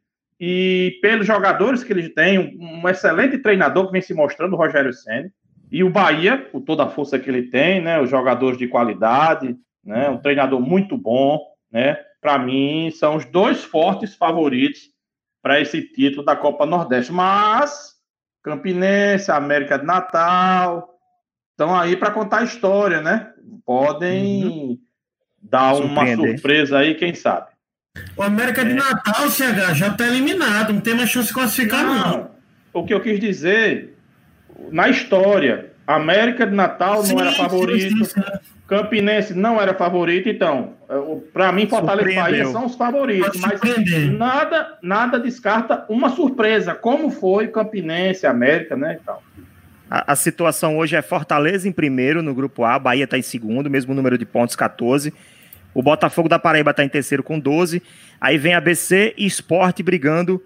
e 0.46 1.00
pelos 1.02 1.26
jogadores 1.26 1.86
que 1.86 1.94
eles 1.94 2.14
têm, 2.14 2.38
um, 2.38 2.82
um 2.82 2.90
excelente 2.90 3.38
treinador 3.38 3.86
que 3.86 3.94
vem 3.94 4.02
se 4.02 4.14
mostrando, 4.14 4.52
o 4.52 4.58
Rogério 4.58 4.92
Senna, 4.92 5.32
e 5.72 5.86
o 5.86 5.90
Bahia, 5.90 6.50
com 6.52 6.60
toda 6.60 6.84
a 6.84 6.90
força 6.90 7.18
que 7.18 7.30
ele 7.30 7.44
tem, 7.44 7.80
né, 7.82 7.98
os 8.02 8.10
jogadores 8.10 8.58
de 8.58 8.68
qualidade, 8.68 9.56
né, 9.82 10.10
um 10.10 10.18
treinador 10.18 10.60
muito 10.60 10.98
bom, 10.98 11.40
né, 11.72 11.98
para 12.20 12.38
mim 12.38 12.92
são 12.92 13.16
os 13.16 13.24
dois 13.24 13.64
fortes 13.64 14.16
favoritos 14.16 14.82
para 15.42 15.62
esse 15.62 15.82
título 15.82 16.26
da 16.26 16.36
Copa 16.36 16.66
Nordeste. 16.66 17.14
Mas 17.14 17.94
Campinense, 18.44 19.32
América 19.32 19.80
de 19.80 19.86
Natal, 19.86 20.90
estão 21.52 21.74
aí 21.74 21.96
para 21.96 22.12
contar 22.12 22.40
a 22.40 22.44
história, 22.44 23.00
né? 23.02 23.32
Podem 23.66 24.46
uhum. 24.46 24.78
dar 25.42 25.76
uma 25.76 26.06
surpresa 26.18 26.80
aí, 26.80 26.96
quem 26.96 27.14
sabe. 27.14 27.53
O 28.16 28.24
América 28.24 28.64
de 28.64 28.72
é. 28.72 28.76
Natal, 28.76 29.30
CH, 29.30 29.74
já 29.74 29.88
está 29.90 30.08
eliminado, 30.08 30.74
não 30.74 30.82
tem 30.82 30.96
mais 30.96 31.10
chance 31.10 31.28
de 31.28 31.34
classificar, 31.34 31.84
não. 31.84 32.12
não. 32.12 32.32
O 32.74 32.84
que 32.84 32.94
eu 32.94 33.02
quis 33.02 33.20
dizer 33.20 33.96
na 34.72 34.90
história, 34.90 35.72
América 35.86 36.46
de 36.46 36.56
Natal 36.56 37.04
sim, 37.04 37.14
não 37.14 37.22
era 37.22 37.32
favorito, 37.32 38.06
sim, 38.06 38.22
sim, 38.22 38.22
Campinense 38.68 39.34
não 39.34 39.62
era 39.62 39.74
favorito, 39.74 40.30
então, 40.30 40.74
é, 40.90 40.96
para 41.32 41.52
mim, 41.52 41.68
Fortaleza 41.68 42.12
e 42.12 42.16
Bahia 42.16 42.46
são 42.46 42.66
os 42.66 42.76
favoritos, 42.76 43.40
mas 43.40 43.60
nada, 44.18 44.78
nada 44.82 45.20
descarta 45.20 45.86
uma 45.90 46.10
surpresa, 46.10 46.74
como 46.74 47.12
foi 47.12 47.48
Campinense, 47.50 48.26
América, 48.26 48.76
né, 48.76 48.98
então. 49.02 49.18
A, 49.90 50.14
a, 50.14 50.16
situação 50.16 50.78
hoje 50.78 50.96
é 50.96 51.02
Fortaleza 51.04 51.68
em 51.68 51.72
primeiro 51.72 52.24
no 52.24 52.34
grupo 52.34 52.64
A, 52.64 52.80
Bahia 52.80 53.04
está 53.04 53.18
em 53.18 53.22
segundo, 53.22 53.70
mesmo 53.70 53.94
número 53.94 54.18
de 54.18 54.26
pontos, 54.26 54.56
14. 54.56 55.14
O 55.74 55.82
Botafogo 55.82 56.30
da 56.30 56.38
Paraíba 56.38 56.72
está 56.72 56.84
em 56.84 56.90
terceiro 56.90 57.24
com 57.24 57.40
12. 57.40 57.82
Aí 58.20 58.38
vem 58.38 58.54
ABC 58.54 59.14
e 59.18 59.26
Esporte 59.26 59.82
brigando 59.82 60.42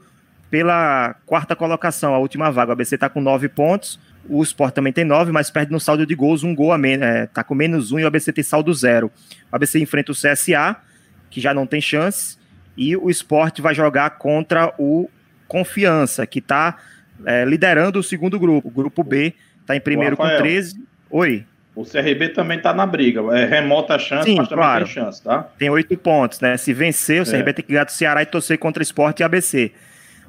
pela 0.49 1.15
quarta 1.25 1.55
colocação, 1.55 2.13
a 2.13 2.19
última 2.19 2.51
vaga. 2.51 2.69
O 2.69 2.73
ABC 2.73 2.95
está 2.95 3.09
com 3.09 3.19
nove 3.19 3.49
pontos, 3.49 3.99
o 4.29 4.41
Sport 4.43 4.73
também 4.73 4.93
tem 4.93 5.05
nove, 5.05 5.31
mas 5.31 5.49
perde 5.49 5.71
no 5.71 5.79
saldo 5.79 6.05
de 6.05 6.15
gols 6.15 6.43
um 6.43 6.55
gol 6.55 6.71
a 6.71 6.77
menos, 6.77 7.05
é, 7.05 7.25
tá 7.27 7.43
com 7.43 7.55
menos 7.55 7.91
um 7.91 7.99
e 7.99 8.03
o 8.03 8.07
ABC 8.07 8.31
tem 8.31 8.43
saldo 8.43 8.73
zero. 8.73 9.11
O 9.51 9.55
ABC 9.55 9.79
enfrenta 9.79 10.11
o 10.11 10.15
CSA, 10.15 10.77
que 11.29 11.41
já 11.41 11.53
não 11.53 11.65
tem 11.65 11.81
chance, 11.81 12.37
e 12.75 12.95
o 12.95 13.09
Sport 13.09 13.59
vai 13.59 13.73
jogar 13.73 14.11
contra 14.11 14.73
o 14.77 15.09
Confiança, 15.47 16.25
que 16.27 16.39
está 16.39 16.77
é, 17.25 17.45
liderando 17.45 17.99
o 17.99 18.03
segundo 18.03 18.39
grupo. 18.39 18.67
O 18.67 18.71
grupo 18.71 19.03
B 19.03 19.33
está 19.61 19.75
em 19.75 19.81
primeiro 19.81 20.15
com 20.17 20.27
13. 20.27 20.81
Oi. 21.09 21.45
O 21.77 21.85
CRB 21.85 22.29
também 22.29 22.57
está 22.57 22.73
na 22.73 22.87
briga. 22.87 23.21
É 23.37 23.45
remota 23.45 23.93
a 23.93 23.99
chance, 23.99 24.27
Sim, 24.27 24.37
mas 24.37 24.47
também 24.47 24.63
claro. 24.63 24.85
tem 24.85 24.93
chance, 24.95 25.21
tá? 25.21 25.43
Tem 25.59 25.69
oito 25.69 25.95
pontos, 25.95 26.39
né? 26.39 26.57
Se 26.57 26.73
vencer, 26.73 27.21
o 27.21 27.25
CRB 27.25 27.51
é. 27.51 27.53
tem 27.53 27.65
que 27.65 27.71
ganhar 27.71 27.83
do 27.83 27.91
Ceará 27.91 28.23
e 28.23 28.25
torcer 28.25 28.57
contra 28.57 28.81
o 28.81 28.83
Sport 28.83 29.19
e 29.19 29.23
ABC. 29.23 29.71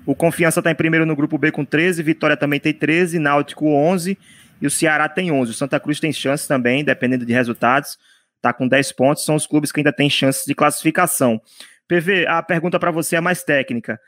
O 0.04 0.14
Confiança 0.14 0.60
está 0.60 0.70
em 0.70 0.74
primeiro 0.74 1.06
no 1.06 1.16
grupo 1.16 1.38
B 1.38 1.50
com 1.50 1.64
13, 1.64 2.02
Vitória 2.02 2.36
também 2.36 2.60
tem 2.60 2.74
13, 2.74 3.18
Náutico 3.18 3.66
11 3.66 4.18
e 4.60 4.66
o 4.66 4.70
Ceará 4.70 5.08
tem 5.08 5.32
11. 5.32 5.50
O 5.50 5.54
Santa 5.54 5.80
Cruz 5.80 5.98
tem 5.98 6.12
chance 6.12 6.46
também, 6.46 6.84
dependendo 6.84 7.24
de 7.24 7.32
resultados, 7.32 7.98
está 8.36 8.52
com 8.52 8.68
10 8.68 8.92
pontos. 8.92 9.24
São 9.24 9.34
os 9.34 9.46
clubes 9.46 9.72
que 9.72 9.80
ainda 9.80 9.92
têm 9.92 10.10
chances 10.10 10.44
de 10.44 10.54
classificação. 10.54 11.40
PV, 11.88 12.26
a 12.26 12.42
pergunta 12.42 12.78
para 12.78 12.90
você 12.90 13.16
é 13.16 13.20
mais 13.22 13.42
técnica. 13.42 13.98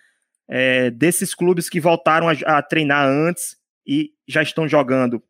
É, 0.46 0.90
desses 0.90 1.34
clubes 1.34 1.70
que 1.70 1.80
voltaram 1.80 2.28
a, 2.28 2.32
a, 2.44 2.60
treinar 2.60 3.08
antes 3.08 3.56
e 3.86 4.10
já 4.28 4.42
estão 4.42 4.68
jogando, 4.68 5.22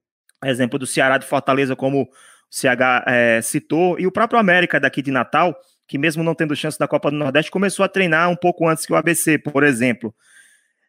exemplo 0.45 0.79
do 0.79 0.87
Ceará 0.87 1.19
de 1.19 1.27
Fortaleza, 1.27 1.77
como 1.77 2.03
o 2.03 2.09
CH 2.51 3.05
é, 3.07 3.41
citou, 3.43 3.99
e 3.99 4.07
o 4.07 4.13
próprio 4.13 4.39
América 4.39 4.81
daqui 4.81 5.03
de 5.03 5.11
Natal, 5.11 5.57
que 5.87 5.99
mesmo 5.99 6.23
não 6.23 6.35
tendo 6.35 6.57
chance 6.57 6.79
da 6.79 6.89
Copa 6.89 7.11
do 7.11 7.17
Nordeste, 7.17 7.51
começou 7.51 7.85
a 7.85 7.89
treinar 7.89 8.31
um 8.31 8.37
pouco 8.37 8.69
antes 8.69 8.87
que 8.87 8.93
o 8.93 8.97
ABC, 8.97 9.39
por 9.39 9.63
exemplo. 9.63 10.15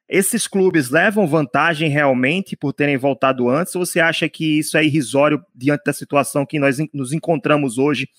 Esses 0.08 0.46
clubes 0.46 0.90
levam 0.90 1.26
vantagem 1.26 1.90
realmente 1.90 2.56
por 2.56 2.74
terem 2.74 2.98
voltado 2.98 3.50
antes, 3.50 3.74
ou 3.76 3.86
você 3.86 4.00
acha 4.00 4.28
que 4.28 4.60
isso 4.60 4.78
é 4.78 4.84
irrisório 4.84 5.42
diante 5.56 5.84
da 5.86 5.94
situação 5.94 6.46
que 6.46 6.60
nós 6.60 6.78
nos 6.94 7.14
encontramos 7.14 7.78
hoje, 7.78 8.10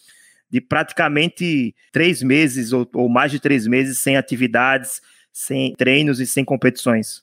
de 0.50 0.60
praticamente 0.60 1.74
três 1.92 2.22
meses 2.22 2.72
ou, 2.72 2.88
ou 2.94 3.08
mais 3.08 3.30
de 3.30 3.40
três 3.40 3.66
meses 3.66 3.98
sem 3.98 4.16
atividades, 4.16 5.00
sem 5.32 5.74
treinos 5.74 6.20
e 6.20 6.26
sem 6.26 6.44
competições? 6.44 7.22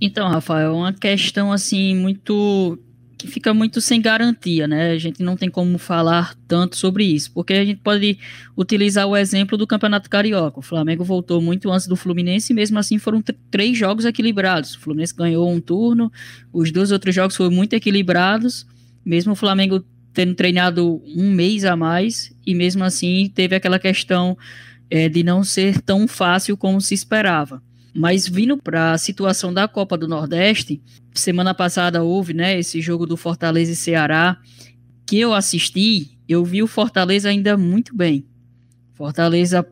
Então, 0.00 0.28
Rafael, 0.28 0.70
é 0.70 0.74
uma 0.74 0.92
questão 0.92 1.52
assim 1.52 1.94
muito 1.94 2.78
que 3.22 3.28
fica 3.28 3.52
muito 3.54 3.80
sem 3.80 4.00
garantia, 4.00 4.66
né? 4.66 4.92
A 4.92 4.98
gente 4.98 5.22
não 5.22 5.36
tem 5.36 5.50
como 5.50 5.78
falar 5.78 6.34
tanto 6.46 6.76
sobre 6.76 7.04
isso, 7.04 7.30
porque 7.32 7.52
a 7.52 7.64
gente 7.64 7.80
pode 7.80 8.18
utilizar 8.56 9.06
o 9.06 9.16
exemplo 9.16 9.56
do 9.56 9.66
Campeonato 9.66 10.08
Carioca. 10.08 10.58
O 10.58 10.62
Flamengo 10.62 11.04
voltou 11.04 11.40
muito 11.40 11.70
antes 11.70 11.86
do 11.86 11.96
Fluminense 11.96 12.52
e 12.52 12.56
mesmo 12.56 12.78
assim 12.78 12.98
foram 12.98 13.22
três 13.50 13.76
jogos 13.76 14.04
equilibrados. 14.04 14.74
O 14.74 14.80
Fluminense 14.80 15.14
ganhou 15.14 15.50
um 15.50 15.60
turno, 15.60 16.10
os 16.52 16.70
dois 16.70 16.90
outros 16.92 17.14
jogos 17.14 17.36
foram 17.36 17.50
muito 17.50 17.74
equilibrados, 17.74 18.66
mesmo 19.04 19.32
o 19.32 19.36
Flamengo 19.36 19.84
tendo 20.12 20.34
treinado 20.34 21.02
um 21.06 21.30
mês 21.30 21.64
a 21.64 21.76
mais 21.76 22.32
e 22.46 22.54
mesmo 22.54 22.82
assim 22.82 23.30
teve 23.34 23.54
aquela 23.54 23.78
questão 23.78 24.36
é, 24.90 25.08
de 25.08 25.22
não 25.22 25.44
ser 25.44 25.80
tão 25.80 26.08
fácil 26.08 26.56
como 26.56 26.80
se 26.80 26.94
esperava. 26.94 27.62
Mas 27.94 28.28
vindo 28.28 28.56
para 28.56 28.92
a 28.92 28.98
situação 28.98 29.52
da 29.52 29.66
Copa 29.66 29.96
do 29.98 30.06
Nordeste, 30.06 30.80
semana 31.14 31.54
passada 31.54 32.02
houve, 32.02 32.32
né, 32.32 32.58
esse 32.58 32.80
jogo 32.80 33.06
do 33.06 33.16
Fortaleza 33.16 33.72
e 33.72 33.76
Ceará, 33.76 34.38
que 35.06 35.18
eu 35.18 35.34
assisti, 35.34 36.18
eu 36.28 36.44
vi 36.44 36.62
o 36.62 36.68
Fortaleza 36.68 37.28
ainda 37.28 37.56
muito 37.56 37.94
bem. 37.94 38.24
Fortaleza 38.94 39.66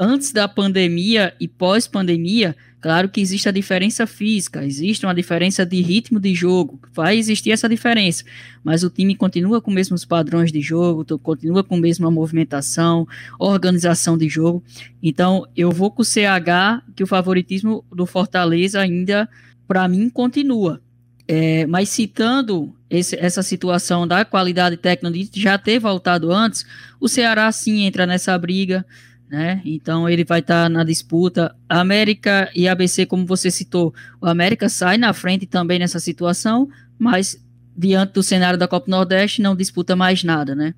antes 0.00 0.32
da 0.32 0.48
pandemia 0.48 1.34
e 1.38 1.46
pós-pandemia, 1.46 2.56
Claro 2.80 3.10
que 3.10 3.20
existe 3.20 3.46
a 3.46 3.52
diferença 3.52 4.06
física, 4.06 4.64
existe 4.64 5.04
uma 5.04 5.14
diferença 5.14 5.66
de 5.66 5.82
ritmo 5.82 6.18
de 6.18 6.34
jogo, 6.34 6.80
vai 6.94 7.18
existir 7.18 7.50
essa 7.50 7.68
diferença, 7.68 8.24
mas 8.64 8.82
o 8.82 8.88
time 8.88 9.14
continua 9.14 9.60
com 9.60 9.70
os 9.70 9.74
mesmos 9.74 10.04
padrões 10.06 10.50
de 10.50 10.62
jogo, 10.62 11.04
continua 11.18 11.62
com 11.62 11.74
a 11.74 11.80
mesma 11.80 12.10
movimentação, 12.10 13.06
organização 13.38 14.16
de 14.16 14.30
jogo. 14.30 14.64
Então, 15.02 15.46
eu 15.54 15.70
vou 15.70 15.90
com 15.90 16.00
o 16.00 16.04
CH, 16.04 16.82
que 16.96 17.02
o 17.04 17.06
favoritismo 17.06 17.84
do 17.92 18.06
Fortaleza 18.06 18.80
ainda, 18.80 19.28
para 19.68 19.86
mim, 19.86 20.08
continua. 20.08 20.80
É, 21.28 21.66
mas 21.66 21.90
citando 21.90 22.74
esse, 22.88 23.14
essa 23.16 23.42
situação 23.42 24.08
da 24.08 24.24
qualidade 24.24 24.78
técnica 24.78 25.30
de 25.30 25.40
já 25.40 25.58
ter 25.58 25.78
voltado 25.78 26.32
antes, 26.32 26.64
o 26.98 27.08
Ceará 27.08 27.52
sim 27.52 27.82
entra 27.82 28.06
nessa 28.06 28.36
briga 28.38 28.86
né? 29.30 29.62
Então 29.64 30.08
ele 30.08 30.24
vai 30.24 30.40
estar 30.40 30.64
tá 30.64 30.68
na 30.68 30.82
disputa. 30.82 31.54
América 31.68 32.50
e 32.52 32.66
ABC, 32.66 33.06
como 33.06 33.24
você 33.24 33.48
citou, 33.50 33.94
o 34.20 34.26
América 34.26 34.68
sai 34.68 34.98
na 34.98 35.12
frente 35.12 35.46
também 35.46 35.78
nessa 35.78 36.00
situação, 36.00 36.68
mas 36.98 37.40
diante 37.76 38.14
do 38.14 38.22
cenário 38.24 38.58
da 38.58 38.66
Copa 38.66 38.90
Nordeste 38.90 39.40
não 39.40 39.54
disputa 39.54 39.94
mais 39.94 40.24
nada, 40.24 40.54
né? 40.56 40.74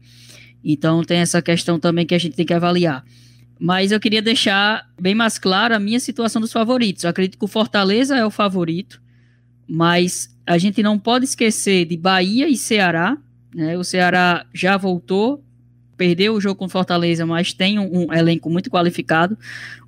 Então 0.62 1.02
tem 1.02 1.18
essa 1.18 1.40
questão 1.40 1.80
também 1.80 2.04
que 2.04 2.14
a 2.14 2.18
gente 2.18 2.36
tem 2.36 2.44
que 2.44 2.52
avaliar. 2.52 3.02
Mas 3.58 3.90
eu 3.90 3.98
queria 3.98 4.20
deixar 4.20 4.86
bem 5.00 5.14
mais 5.14 5.38
clara 5.38 5.76
a 5.76 5.80
minha 5.80 5.98
situação 5.98 6.40
dos 6.40 6.52
favoritos. 6.52 7.04
Eu 7.04 7.10
acredito 7.10 7.38
que 7.38 7.44
o 7.44 7.48
Fortaleza 7.48 8.16
é 8.16 8.24
o 8.24 8.30
favorito, 8.30 9.00
mas 9.66 10.36
a 10.46 10.58
gente 10.58 10.82
não 10.82 10.98
pode 10.98 11.24
esquecer 11.24 11.86
de 11.86 11.96
Bahia 11.96 12.48
e 12.48 12.56
Ceará. 12.56 13.16
Né? 13.54 13.78
O 13.78 13.84
Ceará 13.84 14.44
já 14.52 14.76
voltou 14.76 15.42
perdeu 15.96 16.34
o 16.34 16.40
jogo 16.40 16.56
com 16.56 16.68
Fortaleza, 16.68 17.24
mas 17.24 17.52
tem 17.52 17.78
um, 17.78 18.06
um, 18.06 18.12
elenco 18.12 18.50
muito 18.50 18.70
qualificado. 18.70 19.38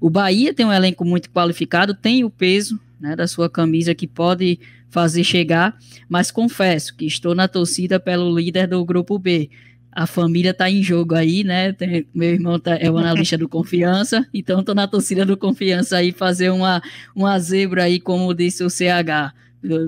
O 0.00 0.08
Bahia 0.08 0.54
tem 0.54 0.64
um 0.66 0.72
elenco 0.72 1.04
muito 1.04 1.30
qualificado, 1.30 1.94
tem 1.94 2.24
o 2.24 2.30
peso 2.30 2.78
né, 3.00 3.16
da 3.16 3.26
sua 3.26 3.48
camisa 3.48 3.94
que 3.94 4.06
pode 4.06 4.58
fazer 4.88 5.24
chegar, 5.24 5.76
mas 6.08 6.30
confesso 6.30 6.94
que 6.94 7.04
estou 7.04 7.34
na 7.34 7.48
torcida 7.48 7.98
pelo 7.98 8.32
líder 8.32 8.68
do 8.68 8.84
grupo 8.84 9.18
B. 9.18 9.50
A 9.90 10.06
família 10.06 10.50
está 10.50 10.70
em 10.70 10.82
jogo 10.82 11.14
aí, 11.14 11.42
né? 11.42 11.72
Tem, 11.72 12.06
meu 12.14 12.30
irmão 12.30 12.58
tá, 12.58 12.76
é 12.76 12.90
o 12.90 12.96
analista 12.96 13.36
do 13.36 13.48
Confiança, 13.48 14.26
então 14.32 14.60
estou 14.60 14.74
na 14.74 14.86
torcida 14.86 15.26
do 15.26 15.36
Confiança 15.36 15.96
aí 15.96 16.12
fazer 16.12 16.50
uma, 16.50 16.80
uma 17.14 17.38
zebra 17.38 17.84
aí, 17.84 17.98
como 17.98 18.32
disse 18.32 18.62
o 18.62 18.70
CH, 18.70 19.34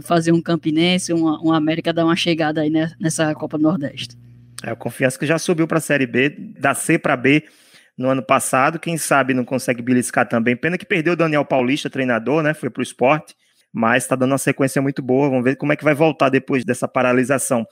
fazer 0.02 0.32
um 0.32 0.42
Campinense, 0.42 1.12
uma 1.12 1.56
América 1.56 1.92
dar 1.92 2.04
uma 2.04 2.16
chegada 2.16 2.62
aí 2.62 2.70
nessa 2.98 3.32
Copa 3.34 3.56
do 3.56 3.62
Nordeste. 3.62 4.16
É, 4.64 4.72
o 4.72 4.76
Confiança 4.76 5.18
que 5.18 5.26
já 5.26 5.38
subiu 5.38 5.66
para 5.66 5.78
a 5.78 5.80
Série 5.80 6.06
B, 6.06 6.30
da 6.58 6.74
C 6.74 6.98
para 6.98 7.16
B 7.16 7.44
no 7.96 8.08
ano 8.08 8.22
passado. 8.22 8.78
Quem 8.78 8.96
sabe 8.96 9.34
não 9.34 9.44
consegue 9.44 9.82
beliscar 9.82 10.28
também. 10.28 10.56
Pena 10.56 10.78
que 10.78 10.86
perdeu 10.86 11.14
o 11.14 11.16
Daniel 11.16 11.44
Paulista, 11.44 11.90
treinador, 11.90 12.42
né? 12.42 12.54
Foi 12.54 12.70
para 12.70 12.80
o 12.80 12.82
esporte, 12.82 13.34
mas 13.72 14.04
está 14.04 14.16
dando 14.16 14.32
uma 14.32 14.38
sequência 14.38 14.80
muito 14.80 15.02
boa. 15.02 15.28
Vamos 15.28 15.44
ver 15.44 15.56
como 15.56 15.72
é 15.72 15.76
que 15.76 15.84
vai 15.84 15.94
voltar 15.94 16.28
depois 16.28 16.64
dessa 16.64 16.88
paralisação. 16.88 17.66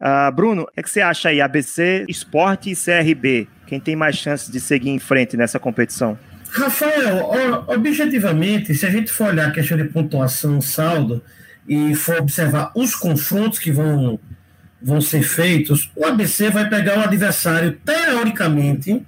Uh, 0.00 0.30
Bruno, 0.34 0.62
o 0.62 0.66
que, 0.66 0.80
é 0.80 0.82
que 0.82 0.90
você 0.90 1.00
acha 1.00 1.30
aí? 1.30 1.40
ABC, 1.40 2.04
Esporte 2.08 2.70
e 2.70 2.76
CRB? 2.76 3.48
Quem 3.66 3.80
tem 3.80 3.96
mais 3.96 4.16
chances 4.16 4.50
de 4.50 4.60
seguir 4.60 4.90
em 4.90 4.98
frente 4.98 5.36
nessa 5.36 5.58
competição? 5.58 6.18
Rafael, 6.50 7.30
objetivamente, 7.66 8.74
se 8.74 8.86
a 8.86 8.90
gente 8.90 9.10
for 9.10 9.28
olhar 9.28 9.48
a 9.48 9.50
questão 9.50 9.76
de 9.76 9.84
pontuação, 9.84 10.60
saldo, 10.60 11.22
e 11.68 11.94
for 11.94 12.18
observar 12.18 12.72
os 12.74 12.94
confrontos 12.94 13.58
que 13.58 13.72
vão 13.72 14.20
vão 14.80 15.00
ser 15.00 15.22
feitos, 15.22 15.90
o 15.96 16.04
ABC 16.04 16.50
vai 16.50 16.68
pegar 16.68 16.98
o 16.98 17.02
adversário 17.02 17.78
teoricamente 17.84 19.02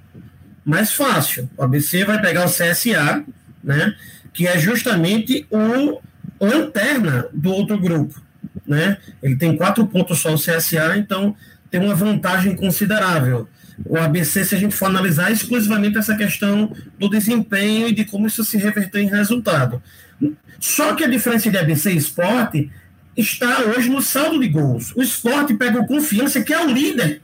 mais 0.65 0.93
fácil. 0.93 1.49
O 1.57 1.63
ABC 1.63 2.03
vai 2.03 2.19
pegar 2.21 2.45
o 2.45 2.49
CSA, 2.49 3.23
né, 3.63 3.95
que 4.33 4.47
é 4.47 4.57
justamente 4.57 5.45
o 5.49 5.99
lanterna 6.39 7.27
do 7.33 7.51
outro 7.51 7.77
grupo, 7.77 8.21
né? 8.65 8.97
Ele 9.21 9.35
tem 9.35 9.55
quatro 9.55 9.85
pontos 9.87 10.19
só 10.19 10.33
o 10.33 10.37
CSA, 10.37 10.97
então 10.97 11.35
tem 11.69 11.81
uma 11.81 11.95
vantagem 11.95 12.55
considerável. 12.55 13.47
O 13.85 13.97
ABC, 13.97 14.43
se 14.43 14.55
a 14.55 14.57
gente 14.57 14.75
for 14.75 14.85
analisar 14.85 15.31
exclusivamente 15.31 15.97
essa 15.97 16.15
questão 16.15 16.73
do 16.97 17.09
desempenho 17.09 17.87
e 17.87 17.93
de 17.93 18.05
como 18.05 18.27
isso 18.27 18.43
se 18.43 18.57
reverter 18.57 19.01
em 19.01 19.09
resultado. 19.09 19.81
Só 20.59 20.93
que 20.93 21.03
a 21.03 21.07
diferença 21.07 21.49
de 21.49 21.57
ABC 21.57 21.91
e 21.91 21.97
esporte 21.97 22.69
está 23.19 23.61
hoje 23.61 23.89
no 23.89 24.01
saldo 24.01 24.39
de 24.39 24.47
gols. 24.47 24.93
O 24.95 25.01
esporte 25.01 25.53
pega 25.53 25.79
o 25.79 25.87
confiança, 25.87 26.41
que 26.41 26.53
é 26.53 26.65
o 26.65 26.69
líder 26.69 27.21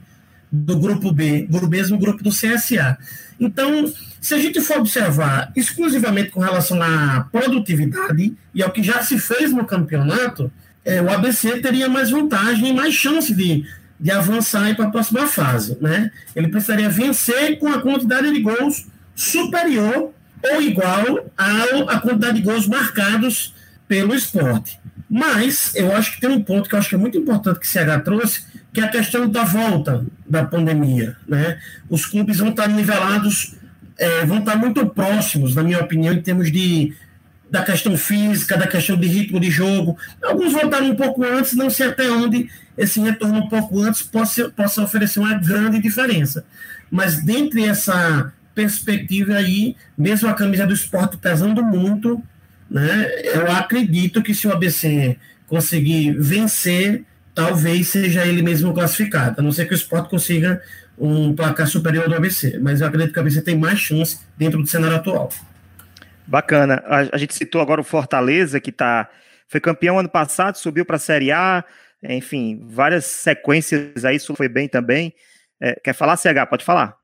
do 0.50 0.78
grupo 0.78 1.12
B, 1.12 1.46
do 1.48 1.68
mesmo 1.68 1.98
grupo 1.98 2.22
do 2.22 2.30
CSA. 2.30 2.98
Então, 3.38 3.92
se 4.20 4.34
a 4.34 4.38
gente 4.38 4.60
for 4.60 4.78
observar 4.78 5.52
exclusivamente 5.54 6.30
com 6.30 6.40
relação 6.40 6.80
à 6.82 7.28
produtividade 7.30 8.34
e 8.54 8.62
ao 8.62 8.70
que 8.70 8.82
já 8.82 9.02
se 9.02 9.18
fez 9.18 9.52
no 9.52 9.64
campeonato, 9.64 10.50
é, 10.84 11.02
o 11.02 11.10
ABC 11.10 11.60
teria 11.60 11.88
mais 11.88 12.10
vantagem 12.10 12.68
e 12.68 12.72
mais 12.72 12.94
chance 12.94 13.34
de, 13.34 13.66
de 13.98 14.10
avançar 14.10 14.74
para 14.76 14.86
a 14.86 14.90
próxima 14.90 15.26
fase. 15.26 15.76
Né? 15.80 16.10
Ele 16.34 16.48
precisaria 16.48 16.88
vencer 16.88 17.58
com 17.58 17.68
a 17.68 17.80
quantidade 17.80 18.32
de 18.32 18.40
gols 18.40 18.86
superior 19.14 20.12
ou 20.42 20.62
igual 20.62 21.26
à 21.36 21.98
quantidade 22.00 22.36
de 22.36 22.42
gols 22.42 22.66
marcados 22.66 23.54
pelo 23.88 24.14
esporte. 24.14 24.78
Mas 25.16 25.74
eu 25.74 25.96
acho 25.96 26.12
que 26.12 26.20
tem 26.20 26.28
um 26.28 26.42
ponto 26.42 26.68
que 26.68 26.74
eu 26.74 26.78
acho 26.78 26.90
que 26.90 26.94
é 26.94 26.98
muito 26.98 27.16
importante 27.16 27.58
que 27.58 27.64
o 27.64 27.70
CH 27.70 28.04
trouxe, 28.04 28.44
que 28.70 28.82
é 28.82 28.84
a 28.84 28.88
questão 28.88 29.26
da 29.26 29.44
volta 29.44 30.04
da 30.28 30.44
pandemia. 30.44 31.16
Né? 31.26 31.58
Os 31.88 32.04
clubes 32.04 32.36
vão 32.36 32.50
estar 32.50 32.68
nivelados, 32.68 33.54
é, 33.96 34.26
vão 34.26 34.40
estar 34.40 34.56
muito 34.56 34.86
próximos, 34.88 35.54
na 35.54 35.62
minha 35.62 35.80
opinião, 35.80 36.12
em 36.12 36.20
termos 36.20 36.52
de 36.52 36.94
da 37.50 37.62
questão 37.62 37.96
física, 37.96 38.58
da 38.58 38.66
questão 38.66 38.94
de 38.94 39.06
ritmo 39.06 39.40
de 39.40 39.50
jogo. 39.50 39.96
Alguns 40.22 40.52
voltaram 40.52 40.90
um 40.90 40.96
pouco 40.96 41.24
antes, 41.24 41.54
não 41.54 41.70
sei 41.70 41.86
até 41.86 42.10
onde 42.10 42.50
esse 42.76 43.00
retorno 43.00 43.38
um 43.38 43.48
pouco 43.48 43.80
antes 43.80 44.02
possa, 44.02 44.50
possa 44.50 44.82
oferecer 44.82 45.18
uma 45.18 45.32
grande 45.38 45.80
diferença. 45.80 46.44
Mas 46.90 47.24
dentre 47.24 47.64
essa 47.64 48.34
perspectiva 48.54 49.32
aí, 49.32 49.76
mesmo 49.96 50.28
a 50.28 50.34
camisa 50.34 50.66
do 50.66 50.74
esporte 50.74 51.16
pesando 51.16 51.64
muito, 51.64 52.22
né? 52.70 53.10
Eu 53.24 53.50
acredito 53.50 54.22
que 54.22 54.34
se 54.34 54.46
o 54.46 54.52
ABC 54.52 55.16
conseguir 55.46 56.12
vencer, 56.18 57.04
talvez 57.34 57.88
seja 57.88 58.26
ele 58.26 58.42
mesmo 58.42 58.74
classificado, 58.74 59.40
a 59.40 59.42
não 59.42 59.52
ser 59.52 59.66
que 59.66 59.74
o 59.74 59.76
Sport 59.76 60.08
consiga 60.10 60.60
um 60.98 61.34
placar 61.34 61.66
superior 61.66 62.08
do 62.08 62.14
ABC, 62.14 62.58
mas 62.58 62.80
eu 62.80 62.86
acredito 62.86 63.12
que 63.12 63.18
o 63.18 63.22
ABC 63.22 63.42
tem 63.42 63.56
mais 63.56 63.78
chance 63.78 64.18
dentro 64.36 64.60
do 64.60 64.66
cenário 64.66 64.96
atual. 64.96 65.28
Bacana. 66.26 66.82
A, 66.86 67.14
a 67.14 67.18
gente 67.18 67.34
citou 67.34 67.60
agora 67.60 67.80
o 67.80 67.84
Fortaleza, 67.84 68.58
que 68.58 68.72
tá, 68.72 69.08
foi 69.46 69.60
campeão 69.60 69.98
ano 69.98 70.08
passado, 70.08 70.56
subiu 70.56 70.84
para 70.84 70.96
a 70.96 70.98
Série 70.98 71.30
A, 71.30 71.64
enfim, 72.02 72.66
várias 72.68 73.04
sequências 73.04 74.04
aí, 74.04 74.16
isso 74.16 74.34
foi 74.34 74.48
bem 74.48 74.68
também. 74.68 75.14
É, 75.60 75.78
quer 75.82 75.92
falar, 75.92 76.16
CH? 76.16 76.46
Pode 76.48 76.64
falar. 76.64 76.96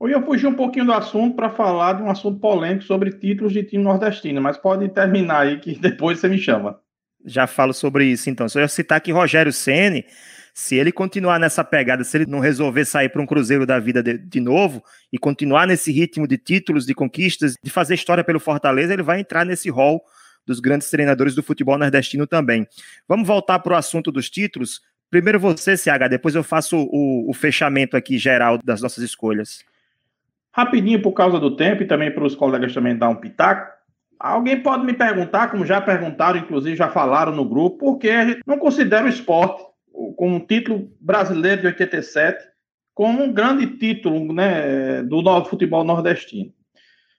Eu 0.00 0.08
ia 0.08 0.22
fugir 0.22 0.46
um 0.46 0.54
pouquinho 0.54 0.86
do 0.86 0.94
assunto 0.94 1.36
para 1.36 1.50
falar 1.50 1.92
de 1.92 2.02
um 2.02 2.10
assunto 2.10 2.40
polêmico 2.40 2.84
sobre 2.84 3.12
títulos 3.12 3.52
de 3.52 3.62
time 3.62 3.84
nordestino, 3.84 4.40
mas 4.40 4.56
pode 4.56 4.88
terminar 4.88 5.40
aí 5.40 5.58
que 5.58 5.76
depois 5.78 6.18
você 6.18 6.28
me 6.28 6.38
chama. 6.38 6.80
Já 7.22 7.46
falo 7.46 7.74
sobre 7.74 8.06
isso, 8.06 8.30
então. 8.30 8.48
Só 8.48 8.60
ia 8.60 8.68
citar 8.68 8.98
que 9.02 9.12
Rogério 9.12 9.52
Ceni, 9.52 10.06
se 10.54 10.74
ele 10.74 10.90
continuar 10.90 11.38
nessa 11.38 11.62
pegada, 11.62 12.02
se 12.02 12.16
ele 12.16 12.24
não 12.24 12.40
resolver 12.40 12.86
sair 12.86 13.10
para 13.10 13.20
um 13.20 13.26
Cruzeiro 13.26 13.66
da 13.66 13.78
vida 13.78 14.02
de, 14.02 14.16
de, 14.16 14.40
novo 14.40 14.82
e 15.12 15.18
continuar 15.18 15.66
nesse 15.66 15.92
ritmo 15.92 16.26
de 16.26 16.38
títulos, 16.38 16.86
de 16.86 16.94
conquistas, 16.94 17.56
de 17.62 17.70
fazer 17.70 17.94
história 17.94 18.24
pelo 18.24 18.40
Fortaleza, 18.40 18.94
ele 18.94 19.02
vai 19.02 19.20
entrar 19.20 19.44
nesse 19.44 19.68
rol 19.68 20.02
dos 20.46 20.60
grandes 20.60 20.88
treinadores 20.88 21.34
do 21.34 21.42
futebol 21.42 21.76
nordestino 21.76 22.26
também. 22.26 22.66
Vamos 23.06 23.28
voltar 23.28 23.58
para 23.58 23.74
o 23.74 23.76
assunto 23.76 24.10
dos 24.10 24.30
títulos. 24.30 24.80
Primeiro 25.10 25.38
você, 25.38 25.76
CH, 25.76 26.08
depois 26.08 26.34
eu 26.34 26.42
faço 26.42 26.78
o, 26.78 27.28
o 27.28 27.34
fechamento 27.34 27.98
aqui 27.98 28.16
geral 28.16 28.58
das 28.64 28.80
nossas 28.80 29.04
escolhas. 29.04 29.62
Rapidinho, 30.52 31.00
por 31.00 31.12
causa 31.12 31.38
do 31.38 31.56
tempo 31.56 31.82
e 31.82 31.86
também 31.86 32.12
para 32.12 32.24
os 32.24 32.34
colegas 32.34 32.74
também 32.74 32.96
dar 32.96 33.08
um 33.08 33.16
pitaco. 33.16 33.70
Alguém 34.18 34.60
pode 34.60 34.84
me 34.84 34.92
perguntar, 34.92 35.50
como 35.50 35.64
já 35.64 35.80
perguntaram, 35.80 36.38
inclusive 36.38 36.76
já 36.76 36.88
falaram 36.88 37.32
no 37.32 37.44
grupo, 37.44 37.78
por 37.78 37.98
que 37.98 38.10
a 38.10 38.26
gente 38.26 38.42
não 38.46 38.58
considera 38.58 39.06
o 39.06 39.08
esporte 39.08 39.62
como 40.16 40.36
um 40.36 40.40
título 40.40 40.90
brasileiro 41.00 41.62
de 41.62 41.66
87 41.68 42.50
como 42.94 43.22
um 43.22 43.32
grande 43.32 43.66
título 43.78 44.32
né, 44.32 45.02
do 45.02 45.22
novo 45.22 45.48
futebol 45.48 45.84
nordestino. 45.84 46.52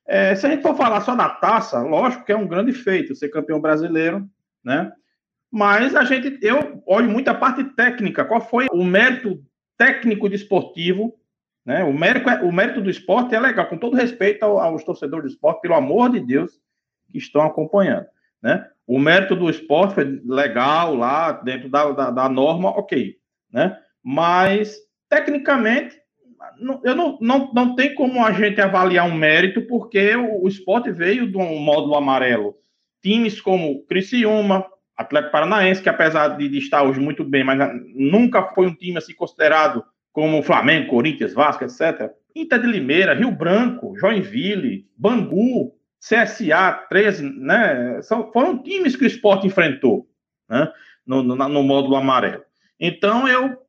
É, 0.08 0.36
se 0.36 0.46
a 0.46 0.50
gente 0.50 0.62
for 0.62 0.76
falar 0.76 1.02
só 1.02 1.16
da 1.16 1.30
taça, 1.30 1.82
lógico 1.82 2.26
que 2.26 2.32
é 2.32 2.38
um 2.38 2.48
grande 2.48 2.74
feito 2.74 3.16
ser 3.16 3.30
campeão 3.30 3.60
brasileiro, 3.60 4.28
né? 4.64 4.92
Mas 5.52 5.96
a 5.96 6.04
gente, 6.04 6.38
eu 6.42 6.84
olho 6.86 7.10
muito 7.10 7.30
a 7.30 7.34
parte 7.34 7.64
técnica. 7.64 8.24
Qual 8.24 8.42
foi 8.42 8.68
o 8.72 8.84
mérito 8.84 9.44
técnico 9.78 10.30
desportivo 10.30 11.14
né? 11.66 11.84
O, 11.84 11.94
mérito, 11.94 12.30
é, 12.30 12.42
o 12.42 12.52
mérito 12.52 12.82
do 12.82 12.90
esporte 12.90 13.36
é 13.36 13.40
legal, 13.40 13.68
com 13.68 13.78
todo 13.78 13.96
respeito 13.96 14.44
aos 14.44 14.84
torcedores 14.84 15.26
do 15.26 15.34
esporte, 15.34 15.62
pelo 15.62 15.76
amor 15.76 16.10
de 16.10 16.20
Deus, 16.20 16.52
que 17.12 17.18
estão 17.18 17.42
acompanhando. 17.42 18.08
Né? 18.42 18.68
O 18.88 18.98
mérito 18.98 19.36
do 19.36 19.50
esporte 19.50 19.94
foi 19.94 20.22
legal 20.26 20.96
lá, 20.96 21.32
dentro 21.32 21.70
da, 21.70 21.92
da, 21.92 22.12
da 22.12 22.30
norma, 22.30 22.70
ok. 22.70 23.16
Né? 23.52 23.78
Mas, 24.04 24.76
tecnicamente, 25.08 25.96
eu 26.84 26.96
não, 26.96 27.18
não, 27.22 27.52
não 27.54 27.76
tem 27.76 27.94
como 27.94 28.26
a 28.26 28.32
gente 28.32 28.60
avaliar 28.60 29.08
um 29.08 29.14
mérito, 29.14 29.62
porque 29.68 30.16
o, 30.16 30.44
o 30.44 30.48
esporte 30.48 30.92
veio 30.92 31.30
de 31.30 31.38
um 31.38 31.60
módulo 31.60 31.96
amarelo. 31.96 32.56
Times 33.04 33.40
como 33.40 33.86
Criciúma, 33.86 34.66
Atlético 34.98 35.32
Paranaense, 35.32 35.82
que 35.82 35.90
apesar 35.90 36.30
de, 36.30 36.48
de, 36.48 36.58
estar 36.58 36.84
hoje 36.84 37.00
muito 37.00 37.24
bem, 37.24 37.44
mas 37.44 37.58
nunca 37.96 38.44
foi 38.54 38.68
um 38.68 38.76
time 38.76 38.98
assim 38.98 39.14
considerado 39.14 39.84
como 40.12 40.44
Flamengo, 40.44 40.90
Corinthians, 40.90 41.34
Vasco, 41.34 41.64
etc. 41.64 42.12
Inter 42.36 42.60
de 42.60 42.68
Limeira, 42.68 43.14
Rio 43.14 43.32
Branco, 43.32 43.98
Joinville, 43.98 44.86
Bangu, 44.98 45.74
CSA, 46.00 46.86
13, 46.90 47.24
né? 47.24 48.02
São, 48.02 48.32
foram 48.32 48.62
times 48.62 48.96
que 48.96 49.04
o 49.04 49.08
esporte 49.08 49.48
enfrentou 49.48 50.08
né? 50.50 50.72
no, 51.06 51.22
no, 51.22 51.36
no 51.36 51.64
módulo 51.64 51.96
amarelo. 51.96 52.44
Então 52.80 53.28
eu 53.28 53.60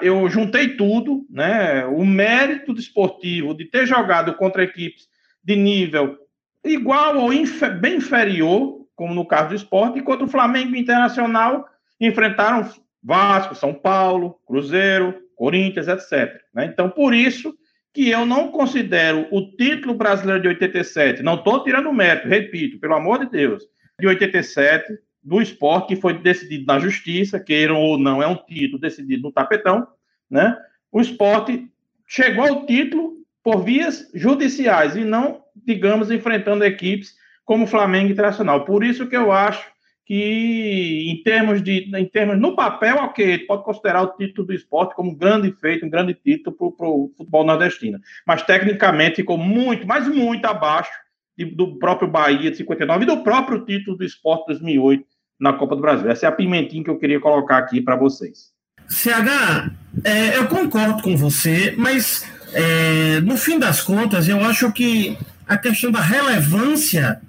eu 0.00 0.28
juntei 0.28 0.76
tudo, 0.76 1.24
né? 1.30 1.84
O 1.86 2.04
mérito 2.04 2.74
desportivo 2.74 3.54
de 3.54 3.66
ter 3.66 3.86
jogado 3.86 4.34
contra 4.34 4.64
equipes 4.64 5.06
de 5.44 5.54
nível 5.54 6.18
igual 6.64 7.18
ou 7.18 7.32
infer, 7.32 7.78
bem 7.78 7.96
inferior, 7.96 8.86
como 8.94 9.14
no 9.14 9.24
caso 9.24 9.50
do 9.50 9.54
esporte, 9.54 9.98
enquanto 9.98 10.24
o 10.24 10.28
Flamengo 10.28 10.74
Internacional 10.74 11.68
enfrentaram 12.00 12.68
Vasco, 13.02 13.54
São 13.54 13.72
Paulo, 13.72 14.40
Cruzeiro, 14.46 15.14
Corinthians, 15.36 15.86
etc. 15.86 16.40
Né? 16.52 16.66
Então, 16.66 16.90
por 16.90 17.14
isso 17.14 17.54
que 17.94 18.10
eu 18.10 18.26
não 18.26 18.48
considero 18.48 19.26
o 19.30 19.56
título 19.56 19.94
brasileiro 19.94 20.42
de 20.42 20.48
87, 20.48 21.22
não 21.22 21.36
estou 21.36 21.62
tirando 21.62 21.92
mérito, 21.92 22.28
repito, 22.28 22.78
pelo 22.78 22.94
amor 22.94 23.20
de 23.20 23.30
Deus, 23.30 23.62
de 23.98 24.06
87, 24.06 24.98
do 25.22 25.40
esporte, 25.40 25.88
que 25.88 26.00
foi 26.00 26.14
decidido 26.18 26.66
na 26.66 26.78
justiça, 26.78 27.40
queiram 27.40 27.80
ou 27.80 27.98
não, 27.98 28.22
é 28.22 28.26
um 28.26 28.36
título 28.36 28.80
decidido 28.80 29.22
no 29.22 29.32
tapetão, 29.32 29.86
né? 30.30 30.56
O 30.92 31.00
esporte 31.00 31.68
chegou 32.06 32.46
ao 32.46 32.66
título 32.66 33.14
por 33.42 33.64
vias 33.64 34.10
judiciais 34.14 34.94
e 34.94 35.04
não, 35.04 35.42
digamos, 35.54 36.10
enfrentando 36.10 36.64
equipes 36.64 37.14
como 37.44 37.66
Flamengo 37.66 38.12
Internacional. 38.12 38.64
Por 38.64 38.84
isso 38.84 39.06
que 39.06 39.16
eu 39.16 39.32
acho 39.32 39.66
que 40.06 41.10
em 41.10 41.20
termos 41.24 41.60
de, 41.60 41.90
em 41.94 42.06
termos 42.06 42.38
no 42.38 42.54
papel, 42.54 42.96
ok, 42.98 43.38
pode 43.38 43.64
considerar 43.64 44.02
o 44.02 44.16
título 44.16 44.46
do 44.46 44.54
esporte 44.54 44.94
como 44.94 45.10
um 45.10 45.14
grande 45.14 45.52
feito, 45.60 45.84
um 45.84 45.90
grande 45.90 46.14
título 46.14 46.56
para 46.72 46.86
o 46.86 47.12
futebol 47.18 47.44
nordestino. 47.44 47.98
Mas 48.24 48.42
tecnicamente 48.42 49.16
ficou 49.16 49.36
muito, 49.36 49.84
mas 49.84 50.06
muito 50.06 50.44
abaixo 50.46 50.92
de, 51.36 51.44
do 51.44 51.76
próprio 51.80 52.08
Bahia 52.08 52.52
de 52.52 52.56
59 52.56 53.02
e 53.02 53.06
do 53.06 53.24
próprio 53.24 53.64
título 53.64 53.96
do 53.96 54.04
esporte 54.04 54.46
2008 54.46 55.04
na 55.40 55.52
Copa 55.52 55.74
do 55.74 55.82
Brasil. 55.82 56.08
Essa 56.08 56.26
é 56.26 56.28
a 56.28 56.32
pimentinha 56.32 56.84
que 56.84 56.90
eu 56.90 56.98
queria 56.98 57.18
colocar 57.18 57.58
aqui 57.58 57.80
para 57.80 57.96
vocês. 57.96 58.52
CH, 58.88 59.72
é, 60.04 60.38
eu 60.38 60.46
concordo 60.46 61.02
com 61.02 61.16
você, 61.16 61.74
mas 61.76 62.24
é, 62.52 63.20
no 63.22 63.36
fim 63.36 63.58
das 63.58 63.80
contas, 63.80 64.28
eu 64.28 64.40
acho 64.44 64.70
que 64.70 65.18
a 65.48 65.58
questão 65.58 65.90
da 65.90 66.00
relevância 66.00 67.20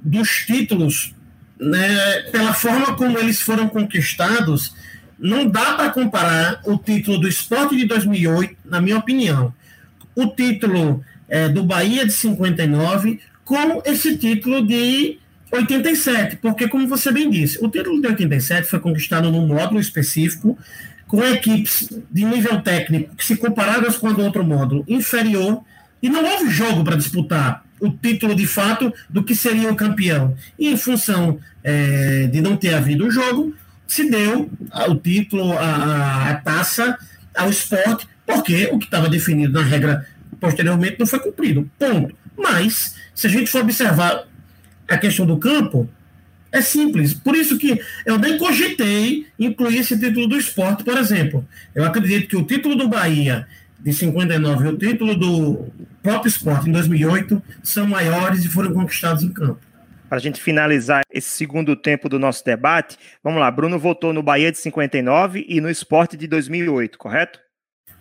dos 0.00 0.46
títulos 0.46 1.12
né, 1.60 2.22
pela 2.32 2.54
forma 2.54 2.96
como 2.96 3.18
eles 3.18 3.40
foram 3.40 3.68
conquistados, 3.68 4.74
não 5.18 5.46
dá 5.46 5.74
para 5.74 5.90
comparar 5.90 6.60
o 6.64 6.78
título 6.78 7.18
do 7.18 7.28
esporte 7.28 7.76
de 7.76 7.84
2008, 7.84 8.56
na 8.64 8.80
minha 8.80 8.96
opinião, 8.96 9.52
o 10.14 10.26
título 10.28 11.04
é, 11.28 11.48
do 11.48 11.62
Bahia 11.62 12.06
de 12.06 12.12
59 12.12 13.20
com 13.44 13.82
esse 13.84 14.16
título 14.16 14.66
de 14.66 15.18
87, 15.52 16.36
porque, 16.36 16.68
como 16.68 16.88
você 16.88 17.12
bem 17.12 17.28
disse, 17.28 17.62
o 17.62 17.68
título 17.68 18.00
de 18.00 18.06
87 18.06 18.68
foi 18.68 18.80
conquistado 18.80 19.30
num 19.30 19.46
módulo 19.46 19.80
específico, 19.80 20.56
com 21.06 21.24
equipes 21.24 21.88
de 22.10 22.24
nível 22.24 22.62
técnico 22.62 23.16
que, 23.16 23.24
se 23.24 23.36
comparadas 23.36 23.96
com 23.96 24.08
a 24.08 24.12
do 24.12 24.22
outro 24.22 24.44
módulo, 24.44 24.84
inferior, 24.88 25.62
e 26.00 26.08
não 26.08 26.24
houve 26.24 26.48
jogo 26.50 26.84
para 26.84 26.96
disputar 26.96 27.64
o 27.80 27.90
título 27.90 28.34
de 28.34 28.46
fato 28.46 28.92
do 29.08 29.24
que 29.24 29.34
seria 29.34 29.72
o 29.72 29.76
campeão. 29.76 30.36
E 30.58 30.68
em 30.68 30.76
função 30.76 31.38
é, 31.64 32.26
de 32.26 32.40
não 32.40 32.56
ter 32.56 32.74
havido 32.74 33.06
o 33.06 33.10
jogo, 33.10 33.54
se 33.86 34.08
deu 34.08 34.50
o 34.88 34.94
título, 34.94 35.52
a, 35.52 36.30
a 36.30 36.34
taça 36.36 36.96
ao 37.34 37.50
esporte, 37.50 38.06
porque 38.26 38.68
o 38.72 38.78
que 38.78 38.84
estava 38.84 39.08
definido 39.08 39.52
na 39.52 39.66
regra 39.66 40.06
posteriormente 40.38 40.96
não 40.98 41.06
foi 41.06 41.18
cumprido. 41.18 41.68
Ponto. 41.78 42.14
Mas, 42.36 42.94
se 43.14 43.26
a 43.26 43.30
gente 43.30 43.50
for 43.50 43.62
observar 43.62 44.26
a 44.88 44.96
questão 44.96 45.26
do 45.26 45.38
campo, 45.38 45.88
é 46.52 46.60
simples. 46.60 47.14
Por 47.14 47.36
isso 47.36 47.58
que 47.58 47.80
eu 48.04 48.18
nem 48.18 48.38
cogitei 48.38 49.26
incluir 49.38 49.78
esse 49.78 49.98
título 49.98 50.26
do 50.26 50.36
esporte, 50.36 50.82
por 50.82 50.96
exemplo. 50.96 51.46
Eu 51.74 51.84
acredito 51.84 52.28
que 52.28 52.36
o 52.36 52.44
título 52.44 52.76
do 52.76 52.88
Bahia 52.88 53.46
de 53.78 53.92
59 53.92 54.64
e 54.64 54.68
o 54.68 54.76
título 54.76 55.14
do 55.14 55.66
próprio 56.02 56.28
esporte 56.28 56.68
em 56.68 56.72
2008 56.72 57.42
são 57.62 57.86
maiores 57.86 58.44
e 58.44 58.48
foram 58.48 58.72
conquistados 58.72 59.22
em 59.22 59.32
campo. 59.32 59.60
Para 60.08 60.18
a 60.18 60.20
gente 60.20 60.40
finalizar 60.40 61.02
esse 61.12 61.28
segundo 61.28 61.76
tempo 61.76 62.08
do 62.08 62.18
nosso 62.18 62.44
debate, 62.44 62.98
vamos 63.22 63.38
lá. 63.38 63.48
Bruno 63.48 63.78
votou 63.78 64.12
no 64.12 64.22
Bahia 64.22 64.50
de 64.50 64.58
59 64.58 65.46
e 65.48 65.60
no 65.60 65.70
esporte 65.70 66.16
de 66.16 66.26
2008, 66.26 66.98
correto? 66.98 67.38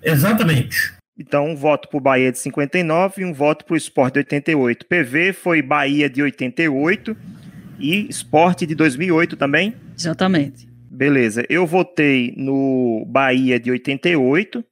Exatamente. 0.02 0.94
Então, 1.18 1.50
um 1.50 1.56
voto 1.56 1.88
para 1.90 1.98
o 1.98 2.02
Bahia 2.02 2.32
de 2.32 2.40
59 2.40 3.22
e 3.22 3.26
um 3.26 3.34
voto 3.34 3.66
para 3.66 3.74
o 3.74 3.78
esporte 3.78 4.14
de 4.14 4.20
88. 4.20 4.86
PV 4.88 5.34
foi 5.34 5.62
Bahia 5.62 6.10
de 6.10 6.24
88 6.24 7.16
e 7.78 8.10
esporte 8.10 8.66
de 8.66 8.74
2008 8.74 9.36
também? 9.36 9.76
Exatamente. 9.98 10.68
Beleza. 10.90 11.46
Eu 11.50 11.68
votei 11.68 12.34
no 12.36 13.06
Bahia 13.08 13.60
de 13.60 13.70
88 13.70 14.64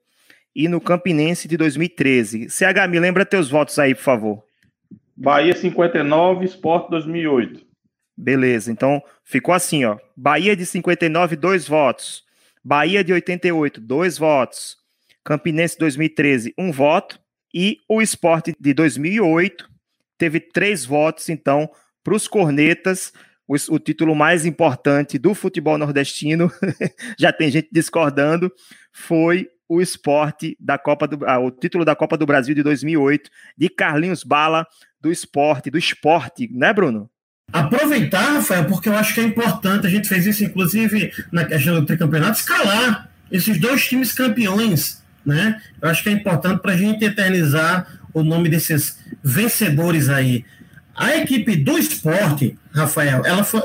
e 0.57 0.67
no 0.67 0.81
Campinense 0.81 1.47
de 1.47 1.55
2013. 1.55 2.49
CH, 2.49 2.89
me 2.89 2.99
lembra 2.99 3.23
teus 3.23 3.47
votos 3.47 3.77
aí, 3.77 3.93
por 3.93 4.01
favor. 4.01 4.43
Bahia 5.15 5.55
59, 5.55 6.45
Esporte 6.45 6.89
2008. 6.89 7.63
Beleza, 8.17 8.71
então 8.71 8.99
ficou 9.23 9.53
assim, 9.53 9.85
ó. 9.85 9.99
Bahia 10.15 10.55
de 10.55 10.65
59, 10.65 11.35
dois 11.35 11.67
votos. 11.67 12.23
Bahia 12.63 13.03
de 13.03 13.13
88, 13.13 13.79
dois 13.79 14.17
votos. 14.17 14.77
Campinense 15.23 15.77
2013, 15.77 16.55
um 16.57 16.71
voto. 16.71 17.19
E 17.53 17.77
o 17.87 18.01
Esporte 18.01 18.55
de 18.59 18.73
2008 18.73 19.69
teve 20.17 20.39
três 20.39 20.83
votos, 20.83 21.29
então, 21.29 21.69
para 22.03 22.15
os 22.15 22.27
cornetas, 22.27 23.13
o, 23.47 23.53
o, 23.75 23.77
título 23.77 24.15
mais 24.15 24.43
importante 24.43 25.19
do 25.19 25.35
futebol 25.35 25.77
nordestino, 25.77 26.51
já 27.17 27.31
tem 27.31 27.51
gente 27.51 27.69
discordando, 27.71 28.51
foi 28.91 29.47
o 29.67 29.81
esporte 29.81 30.57
da 30.59 30.77
Copa 30.77 31.07
do 31.07 31.25
ah, 31.25 31.39
o 31.39 31.51
título 31.51 31.83
da 31.83 31.95
Copa 31.95 32.17
do 32.17 32.25
Brasil 32.25 32.55
de 32.55 32.63
2008 32.63 33.29
de 33.57 33.69
Carlinhos 33.69 34.23
Bala 34.23 34.65
do 35.01 35.11
esporte, 35.11 35.69
do 35.69 35.77
esporte, 35.77 36.49
né, 36.51 36.73
Bruno? 36.73 37.09
Aproveitar, 37.51 38.33
Rafael, 38.33 38.65
porque 38.65 38.89
eu 38.89 38.95
acho 38.97 39.13
que 39.13 39.21
é 39.21 39.23
importante, 39.23 39.87
a 39.87 39.89
gente 39.89 40.07
fez 40.07 40.25
isso 40.25 40.43
inclusive 40.43 41.11
na 41.31 41.45
questão 41.45 41.75
do 41.75 41.85
tricampeonato, 41.85 42.39
escalar 42.39 43.09
esses 43.31 43.59
dois 43.59 43.87
times 43.87 44.11
campeões, 44.11 45.01
né? 45.25 45.61
Eu 45.81 45.89
acho 45.89 46.03
que 46.03 46.09
é 46.09 46.11
importante 46.11 46.61
para 46.61 46.73
a 46.73 46.77
gente 46.77 47.03
eternizar 47.03 47.87
o 48.13 48.23
nome 48.23 48.49
desses 48.49 48.97
vencedores 49.23 50.09
aí. 50.09 50.45
A 50.95 51.15
equipe 51.17 51.55
do 51.55 51.77
esporte, 51.77 52.57
Rafael, 52.73 53.25
ela 53.25 53.43
foi, 53.43 53.61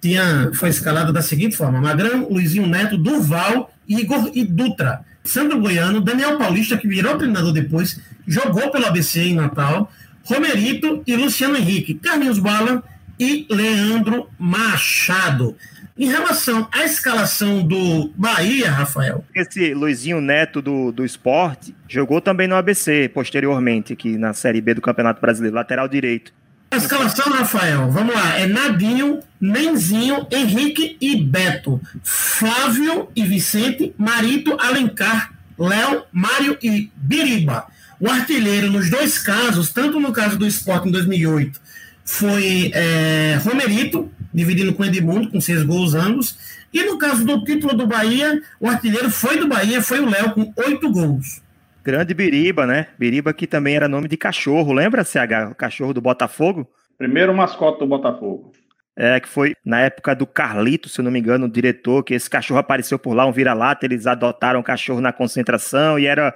tinha, 0.00 0.50
foi 0.54 0.68
escalada 0.70 1.12
da 1.12 1.22
seguinte 1.22 1.56
forma: 1.56 1.80
Magrão, 1.80 2.28
Luizinho 2.28 2.66
Neto, 2.66 2.98
Durval, 2.98 3.72
Igor 3.88 4.30
e 4.34 4.44
Dutra. 4.44 5.04
Sandro 5.24 5.60
Goiano, 5.60 6.00
Daniel 6.00 6.38
Paulista, 6.38 6.76
que 6.76 6.88
virou 6.88 7.16
treinador 7.16 7.52
depois, 7.52 8.00
jogou 8.26 8.70
pelo 8.70 8.86
ABC 8.86 9.20
em 9.20 9.34
Natal, 9.34 9.90
Romerito 10.24 11.02
e 11.06 11.16
Luciano 11.16 11.56
Henrique, 11.56 11.94
Carlinhos 11.94 12.38
Bala 12.38 12.82
e 13.18 13.46
Leandro 13.50 14.28
Machado. 14.38 15.56
Em 15.98 16.06
relação 16.06 16.66
à 16.72 16.84
escalação 16.84 17.62
do 17.62 18.10
Bahia, 18.16 18.70
Rafael. 18.70 19.24
Esse 19.34 19.74
Luizinho 19.74 20.20
Neto 20.20 20.62
do, 20.62 20.90
do 20.90 21.04
esporte 21.04 21.74
jogou 21.86 22.20
também 22.20 22.48
no 22.48 22.56
ABC, 22.56 23.10
posteriormente, 23.12 23.92
aqui 23.92 24.16
na 24.16 24.32
Série 24.32 24.60
B 24.60 24.74
do 24.74 24.80
Campeonato 24.80 25.20
Brasileiro, 25.20 25.54
lateral 25.54 25.86
direito. 25.86 26.32
A 26.72 26.78
escalação, 26.78 27.30
Rafael, 27.30 27.90
vamos 27.90 28.14
lá. 28.14 28.38
É 28.38 28.46
Nadinho, 28.46 29.20
Nenzinho, 29.38 30.26
Henrique 30.30 30.96
e 30.98 31.22
Beto. 31.22 31.78
Flávio 32.02 33.10
e 33.14 33.22
Vicente, 33.26 33.94
Marito, 33.98 34.56
Alencar, 34.58 35.34
Léo, 35.58 36.04
Mário 36.10 36.56
e 36.62 36.90
Biriba. 36.96 37.66
O 38.00 38.08
artilheiro, 38.08 38.72
nos 38.72 38.88
dois 38.88 39.18
casos, 39.18 39.70
tanto 39.70 40.00
no 40.00 40.12
caso 40.12 40.38
do 40.38 40.46
esporte 40.46 40.88
em 40.88 40.92
2008, 40.92 41.60
foi 42.06 42.70
é, 42.72 43.38
Romerito, 43.44 44.10
dividindo 44.32 44.72
com 44.72 44.82
Edmundo, 44.82 45.30
com 45.30 45.42
seis 45.42 45.62
gols 45.64 45.92
ambos. 45.92 46.38
E 46.72 46.82
no 46.84 46.96
caso 46.96 47.22
do 47.22 47.44
título 47.44 47.76
do 47.76 47.86
Bahia, 47.86 48.40
o 48.58 48.66
artilheiro 48.66 49.10
foi 49.10 49.38
do 49.38 49.46
Bahia, 49.46 49.82
foi 49.82 50.00
o 50.00 50.08
Léo, 50.08 50.30
com 50.30 50.50
oito 50.56 50.90
gols. 50.90 51.41
Grande 51.82 52.14
Biriba, 52.14 52.66
né? 52.66 52.88
Biriba 52.98 53.32
que 53.32 53.46
também 53.46 53.74
era 53.74 53.88
nome 53.88 54.06
de 54.06 54.16
cachorro, 54.16 54.72
lembra, 54.72 55.04
CH? 55.04 55.50
O 55.50 55.54
cachorro 55.54 55.92
do 55.92 56.00
Botafogo? 56.00 56.70
Primeiro 56.96 57.34
mascote 57.34 57.80
do 57.80 57.86
Botafogo. 57.86 58.52
É, 58.94 59.18
que 59.18 59.28
foi 59.28 59.54
na 59.64 59.80
época 59.80 60.14
do 60.14 60.26
Carlito, 60.26 60.88
se 60.88 61.00
eu 61.00 61.04
não 61.04 61.10
me 61.10 61.18
engano, 61.18 61.46
o 61.46 61.50
diretor, 61.50 62.04
que 62.04 62.14
esse 62.14 62.28
cachorro 62.28 62.60
apareceu 62.60 62.98
por 62.98 63.14
lá, 63.14 63.26
um 63.26 63.32
vira-lata, 63.32 63.86
eles 63.86 64.06
adotaram 64.06 64.60
o 64.60 64.62
cachorro 64.62 65.00
na 65.00 65.12
concentração 65.12 65.98
e 65.98 66.06
era 66.06 66.34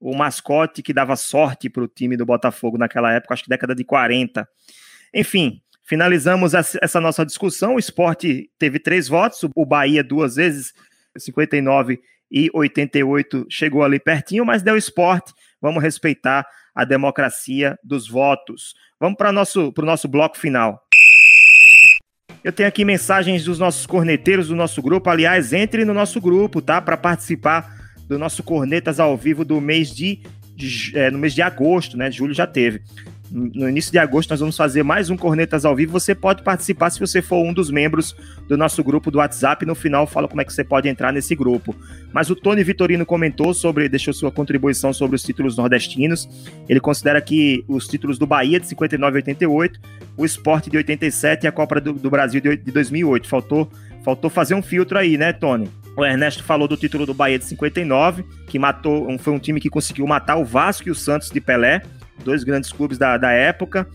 o 0.00 0.16
mascote 0.16 0.82
que 0.82 0.92
dava 0.92 1.14
sorte 1.16 1.68
para 1.68 1.84
o 1.84 1.88
time 1.88 2.16
do 2.16 2.26
Botafogo 2.26 2.78
naquela 2.78 3.12
época, 3.12 3.34
acho 3.34 3.44
que 3.44 3.50
década 3.50 3.74
de 3.74 3.84
40. 3.84 4.48
Enfim, 5.14 5.60
finalizamos 5.84 6.54
essa 6.54 7.00
nossa 7.00 7.24
discussão. 7.24 7.74
O 7.74 7.78
esporte 7.78 8.50
teve 8.58 8.78
três 8.78 9.06
votos, 9.06 9.44
o 9.54 9.66
Bahia 9.66 10.02
duas 10.02 10.36
vezes, 10.36 10.72
59 11.16 12.00
e 12.30 12.50
88 12.52 13.46
chegou 13.48 13.82
ali 13.82 13.98
pertinho, 13.98 14.44
mas 14.44 14.62
deu 14.62 14.76
esporte. 14.76 15.32
Vamos 15.60 15.82
respeitar 15.82 16.46
a 16.74 16.84
democracia 16.84 17.78
dos 17.82 18.08
votos. 18.08 18.74
Vamos 19.00 19.16
para 19.16 19.30
o 19.30 19.32
nosso, 19.32 19.72
nosso 19.78 20.08
bloco 20.08 20.38
final. 20.38 20.80
Eu 22.44 22.52
tenho 22.52 22.68
aqui 22.68 22.84
mensagens 22.84 23.44
dos 23.44 23.58
nossos 23.58 23.84
corneteiros 23.86 24.48
do 24.48 24.54
nosso 24.54 24.80
grupo. 24.80 25.10
Aliás, 25.10 25.52
entre 25.52 25.84
no 25.84 25.92
nosso 25.92 26.20
grupo, 26.20 26.62
tá? 26.62 26.80
Para 26.80 26.96
participar 26.96 27.76
do 28.06 28.18
nosso 28.18 28.42
Cornetas 28.42 29.00
ao 29.00 29.16
vivo 29.16 29.44
do 29.44 29.60
mês 29.60 29.94
de, 29.94 30.22
de 30.54 30.96
é, 30.96 31.10
no 31.10 31.18
mês 31.18 31.34
de 31.34 31.42
agosto, 31.42 31.96
né? 31.96 32.10
Julho 32.10 32.32
já 32.32 32.46
teve 32.46 32.82
no 33.30 33.68
início 33.68 33.92
de 33.92 33.98
agosto 33.98 34.30
nós 34.30 34.40
vamos 34.40 34.56
fazer 34.56 34.82
mais 34.82 35.10
um 35.10 35.16
Cornetas 35.16 35.64
ao 35.64 35.76
vivo. 35.76 35.92
Você 35.92 36.14
pode 36.14 36.42
participar 36.42 36.90
se 36.90 36.98
você 36.98 37.20
for 37.20 37.44
um 37.44 37.52
dos 37.52 37.70
membros 37.70 38.16
do 38.46 38.56
nosso 38.56 38.82
grupo 38.82 39.10
do 39.10 39.18
WhatsApp. 39.18 39.66
No 39.66 39.74
final 39.74 40.06
fala 40.06 40.28
como 40.28 40.40
é 40.40 40.44
que 40.44 40.52
você 40.52 40.64
pode 40.64 40.88
entrar 40.88 41.12
nesse 41.12 41.34
grupo. 41.34 41.74
Mas 42.12 42.30
o 42.30 42.36
Tony 42.36 42.64
Vitorino 42.64 43.04
comentou 43.04 43.52
sobre, 43.52 43.88
deixou 43.88 44.14
sua 44.14 44.30
contribuição 44.30 44.92
sobre 44.92 45.16
os 45.16 45.22
títulos 45.22 45.56
nordestinos. 45.56 46.28
Ele 46.68 46.80
considera 46.80 47.20
que 47.20 47.64
os 47.68 47.86
títulos 47.86 48.18
do 48.18 48.26
Bahia 48.26 48.58
de 48.58 48.66
59 48.66 49.16
e 49.16 49.18
88, 49.18 49.80
o 50.16 50.24
Esporte 50.24 50.70
de 50.70 50.76
87 50.76 51.44
e 51.44 51.46
a 51.46 51.52
Copa 51.52 51.80
do, 51.80 51.92
do 51.92 52.10
Brasil 52.10 52.40
de, 52.40 52.56
de 52.56 52.72
2008. 52.72 53.28
Faltou, 53.28 53.70
faltou 54.04 54.30
fazer 54.30 54.54
um 54.54 54.62
filtro 54.62 54.98
aí, 54.98 55.18
né, 55.18 55.32
Tony? 55.32 55.68
O 55.96 56.04
Ernesto 56.04 56.44
falou 56.44 56.68
do 56.68 56.76
título 56.76 57.04
do 57.04 57.12
Bahia 57.12 57.38
de 57.38 57.44
59, 57.44 58.24
que 58.46 58.56
matou, 58.56 59.18
foi 59.18 59.32
um 59.32 59.38
time 59.38 59.60
que 59.60 59.68
conseguiu 59.68 60.06
matar 60.06 60.36
o 60.36 60.44
Vasco 60.44 60.88
e 60.88 60.92
o 60.92 60.94
Santos 60.94 61.28
de 61.28 61.40
Pelé 61.40 61.82
dois 62.24 62.44
grandes 62.44 62.72
clubes 62.72 62.98
da, 62.98 63.16
da 63.16 63.32
época. 63.32 63.86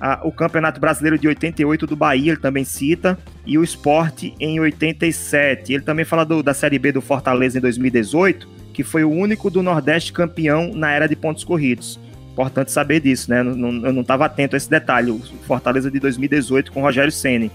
Ah, 0.00 0.20
o 0.24 0.32
Campeonato 0.32 0.80
Brasileiro 0.80 1.16
de 1.16 1.28
88 1.28 1.86
do 1.86 1.94
Bahia, 1.94 2.32
ele 2.32 2.40
também 2.40 2.64
cita, 2.64 3.16
e 3.46 3.56
o 3.56 3.62
Esporte 3.62 4.34
em 4.40 4.58
87. 4.58 5.72
Ele 5.72 5.82
também 5.84 6.04
fala 6.04 6.24
do, 6.24 6.42
da 6.42 6.52
Série 6.52 6.78
B 6.78 6.90
do 6.90 7.00
Fortaleza 7.00 7.56
em 7.56 7.60
2018, 7.60 8.48
que 8.74 8.82
foi 8.82 9.04
o 9.04 9.10
único 9.10 9.48
do 9.48 9.62
Nordeste 9.62 10.12
campeão 10.12 10.72
na 10.74 10.90
era 10.90 11.06
de 11.06 11.14
pontos 11.14 11.44
corridos. 11.44 12.00
Importante 12.32 12.72
saber 12.72 12.98
disso, 12.98 13.30
né? 13.30 13.40
Eu 13.40 13.92
não 13.92 14.00
estava 14.00 14.24
atento 14.24 14.56
a 14.56 14.58
esse 14.58 14.68
detalhe. 14.68 15.10
O 15.10 15.20
Fortaleza 15.46 15.90
de 15.90 16.00
2018 16.00 16.72
com 16.72 16.80
Rogério 16.80 17.12
Ceni. 17.12 17.50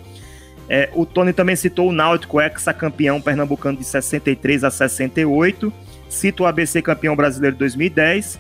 É, 0.69 0.89
o 0.93 1.05
Tony 1.05 1.33
também 1.33 1.55
citou 1.55 1.89
o 1.89 1.91
Náutico, 1.91 2.39
ex-campeão 2.39 3.19
pernambucano 3.19 3.77
de 3.77 3.83
63 3.83 4.63
a 4.63 4.71
68. 4.71 5.73
Cita 6.07 6.43
o 6.43 6.45
ABC 6.45 6.81
campeão 6.81 7.15
brasileiro 7.15 7.55
de 7.55 7.59
2010 7.59 8.39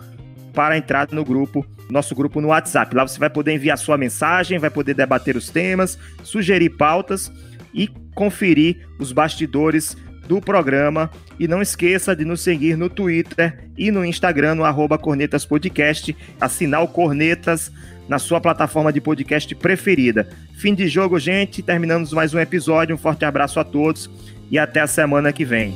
para 0.56 0.78
entrar 0.78 1.10
no 1.12 1.24
grupo, 1.24 1.66
nosso 1.89 2.16
grupo 2.16 2.39
no 2.39 2.47
WhatsApp. 2.47 2.95
Lá 2.95 3.06
você 3.06 3.20
vai 3.20 3.30
poder 3.30 3.53
enviar 3.53 3.78
sua 3.78 3.97
mensagem, 3.97 4.58
vai 4.58 4.70
poder 4.70 4.93
debater 4.95 5.36
os 5.36 5.49
temas, 5.49 5.99
sugerir 6.24 6.72
pautas 6.72 7.32
e 7.74 7.89
conferir 8.16 8.88
os 8.97 9.12
bastidores 9.12 9.97
do 10.28 10.39
programa. 10.39 11.12
E 11.38 11.47
não 11.47 11.62
esqueça 11.62 12.16
de 12.16 12.24
nos 12.24 12.41
seguir 12.41 12.78
no 12.78 12.89
Twitter 12.89 13.70
e 13.78 13.91
no 13.91 14.06
Instagram, 14.06 14.56
no 14.56 14.64
arroba 14.64 14.97
Cornetas 14.97 15.45
Podcast, 15.45 16.16
assinar 16.39 16.82
o 16.82 16.88
Cornetas 16.88 17.72
na 18.08 18.18
sua 18.18 18.39
plataforma 18.39 18.93
de 18.93 19.01
podcast 19.01 19.53
preferida. 19.56 20.30
Fim 20.58 20.74
de 20.74 20.88
jogo, 20.88 21.20
gente. 21.20 21.62
Terminamos 21.62 22.14
mais 22.14 22.34
um 22.34 22.39
episódio. 22.39 22.95
Um 22.95 22.99
forte 22.99 23.26
abraço 23.26 23.60
a 23.60 23.64
todos 23.64 24.10
e 24.49 24.58
até 24.58 24.80
a 24.80 24.88
semana 24.88 25.34
que 25.34 25.43
vem. 25.43 25.76